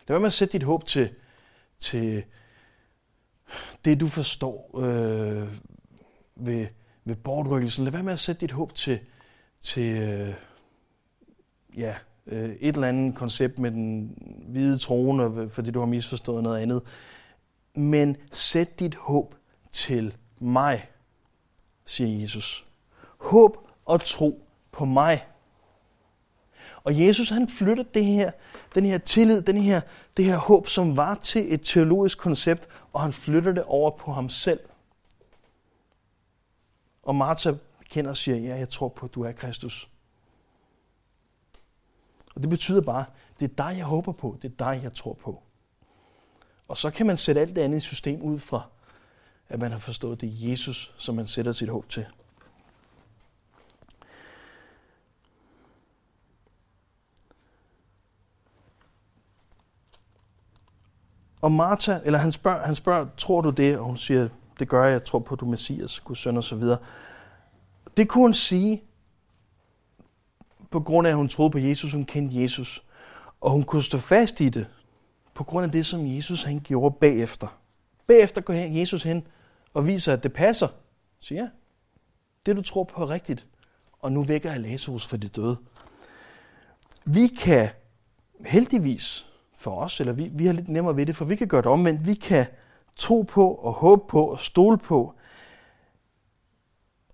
[0.08, 1.10] Lad være med at sætte dit håb til,
[1.78, 2.24] til
[3.84, 5.48] det, du forstår øh,
[6.36, 6.66] ved,
[7.04, 7.84] ved bortrykkelsen.
[7.84, 9.00] Lad være med at sætte dit håb til,
[9.60, 10.34] til øh,
[11.76, 11.94] ja,
[12.26, 14.14] øh, et eller andet koncept med den
[14.48, 16.82] hvide trone, fordi du har misforstået noget andet.
[17.74, 19.34] Men sæt dit håb
[19.72, 20.88] til mig,
[21.84, 22.66] siger Jesus.
[23.18, 24.42] Håb og tro
[24.72, 25.26] på mig.
[26.84, 28.30] Og Jesus han flytter det her,
[28.74, 29.80] den her tillid, den her,
[30.16, 34.12] det her håb, som var til et teologisk koncept, og han flytter det over på
[34.12, 34.60] ham selv.
[37.02, 37.52] Og Martha
[37.90, 39.90] kender og siger, ja, jeg tror på, at du er Kristus.
[42.34, 43.04] Og det betyder bare,
[43.40, 45.42] det er dig, jeg håber på, det er dig, jeg tror på.
[46.68, 48.62] Og så kan man sætte alt det andet i system ud fra,
[49.48, 52.06] at man har forstået, det er Jesus, som man sætter sit håb til.
[61.42, 63.78] Og Martha, eller han spørger, han spørger, tror du det?
[63.78, 64.28] Og hun siger,
[64.58, 66.78] det gør jeg, jeg tror på, at du er Messias, Guds søn og så videre.
[67.96, 68.82] Det kunne hun sige,
[70.70, 72.82] på grund af, at hun troede på Jesus, hun kendte Jesus.
[73.40, 74.66] Og hun kunne stå fast i det,
[75.34, 77.58] på grund af det, som Jesus han gjorde bagefter.
[78.06, 79.26] Bagefter går Jesus hen
[79.74, 80.68] og viser, at det passer.
[81.20, 81.48] Så ja,
[82.46, 83.46] det du tror på er rigtigt.
[83.98, 85.56] Og nu vækker jeg Lazarus for de døde.
[87.04, 87.68] Vi kan
[88.46, 91.62] heldigvis for os, eller vi, vi har lidt nemmere ved det, for vi kan gøre
[91.62, 92.06] det omvendt.
[92.06, 92.46] Vi kan
[92.96, 95.14] tro på og håbe på og stole på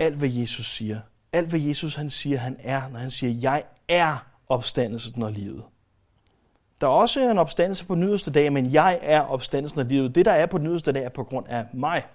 [0.02, 1.00] alt, hvad Jesus siger.
[1.32, 5.62] Alt, hvad Jesus han siger, han er, når han siger, jeg er opstandelsen og livet.
[6.80, 10.14] Der er også en opstandelse på den yderste dag, men jeg er opstandelsen og livet.
[10.14, 12.06] Det, der er på den yderste dag, er på grund af mig.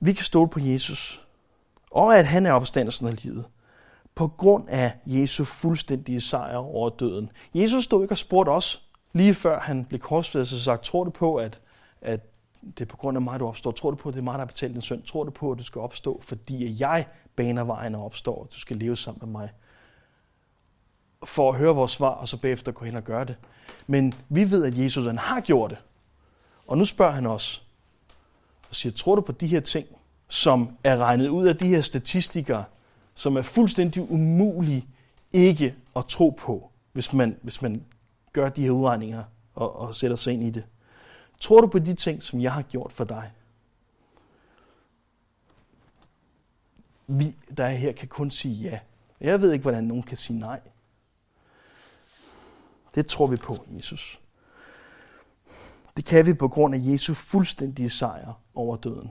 [0.00, 1.26] Vi kan stole på Jesus,
[1.90, 3.44] og at han er opstandelsen af livet,
[4.14, 7.30] på grund af Jesu fuldstændige sejr over døden.
[7.54, 8.82] Jesus stod ikke og spurgte os,
[9.12, 11.60] lige før han blev korsfæstet, og sagt, tror du på, at,
[12.02, 12.20] at
[12.62, 13.70] det er på grund af mig, du opstår?
[13.70, 15.02] Tror du på, at det er mig, der har betalt din søn?
[15.02, 17.06] Tror du på, at du skal opstå, fordi jeg
[17.36, 19.50] baner vejen og opstår, og du skal leve sammen med mig?
[21.24, 23.36] for at høre vores svar, og så bagefter gå hen og gøre det.
[23.86, 25.78] Men vi ved, at Jesus han har gjort det.
[26.66, 27.64] Og nu spørger han os,
[28.68, 29.86] og siger, tror du på de her ting,
[30.28, 32.64] som er regnet ud af de her statistikere,
[33.14, 34.86] som er fuldstændig umulige
[35.32, 37.84] ikke at tro på, hvis man, hvis man
[38.32, 39.22] gør de her udregninger
[39.54, 40.64] og, og sætter sig ind i det.
[41.40, 43.32] Tror du på de ting, som jeg har gjort for dig?
[47.08, 48.78] vi, der er her, kan kun sige ja.
[49.20, 50.60] Jeg ved ikke, hvordan nogen kan sige nej.
[52.94, 54.20] Det tror vi på, Jesus.
[55.96, 59.10] Det kan vi på grund af Jesu fuldstændige sejr over døden.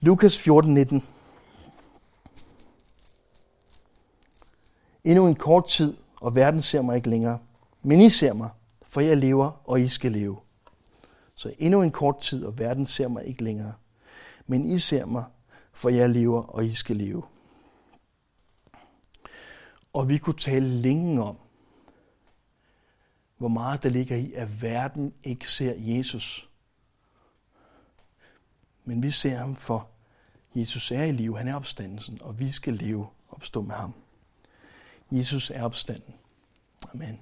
[0.00, 1.04] Lukas 14, 19.
[5.04, 7.38] Endnu en kort tid, og verden ser mig ikke længere.
[7.82, 8.50] Men I ser mig,
[8.82, 10.36] for jeg lever, og I skal leve.
[11.38, 13.74] Så endnu en kort tid, og verden ser mig ikke længere.
[14.46, 15.24] Men I ser mig,
[15.72, 17.22] for jeg lever, og I skal leve.
[19.92, 21.38] Og vi kunne tale længe om,
[23.36, 26.50] hvor meget der ligger i, at verden ikke ser Jesus.
[28.84, 29.88] Men vi ser ham for,
[30.54, 33.94] Jesus er i live, han er opstandelsen, og vi skal leve opstå med ham.
[35.10, 36.14] Jesus er opstanden.
[36.94, 37.20] Amen.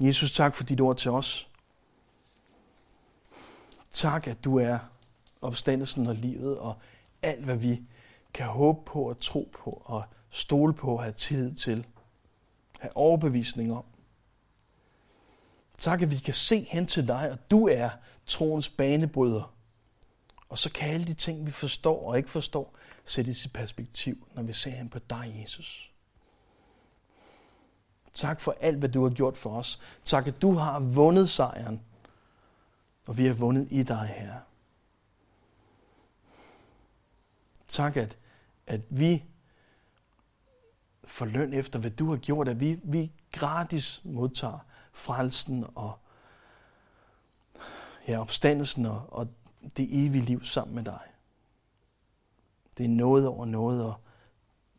[0.00, 1.48] Jesus, tak for dit ord til os.
[3.92, 4.78] Tak, at du er
[5.40, 6.76] opstandelsen og livet, og
[7.22, 7.82] alt, hvad vi
[8.34, 11.86] kan håbe på og tro på og stole på og have tillid til.
[12.78, 13.84] Have overbevisning om.
[15.78, 17.90] Tak, at vi kan se hen til dig, og du er
[18.26, 19.54] troens banebryder.
[20.48, 24.42] Og så kan alle de ting, vi forstår og ikke forstår, sættes i perspektiv, når
[24.42, 25.89] vi ser hen på dig, Jesus.
[28.20, 29.80] Tak for alt, hvad du har gjort for os.
[30.04, 31.80] Tak, at du har vundet sejren,
[33.06, 34.40] og vi har vundet i dig, Herre.
[37.68, 38.18] Tak, at,
[38.66, 39.24] at vi
[41.04, 44.58] får løn efter, hvad du har gjort, at vi, vi gratis modtager
[44.92, 45.98] frelsen og
[48.08, 49.28] ja, opstandelsen og, og
[49.76, 51.00] det evige liv sammen med dig.
[52.78, 53.94] Det er noget over noget, og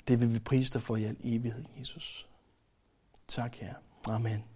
[0.07, 2.30] det vil vi prise dig for i al evighed, Jesus.
[3.32, 3.77] Tak, her.
[4.09, 4.50] Amen.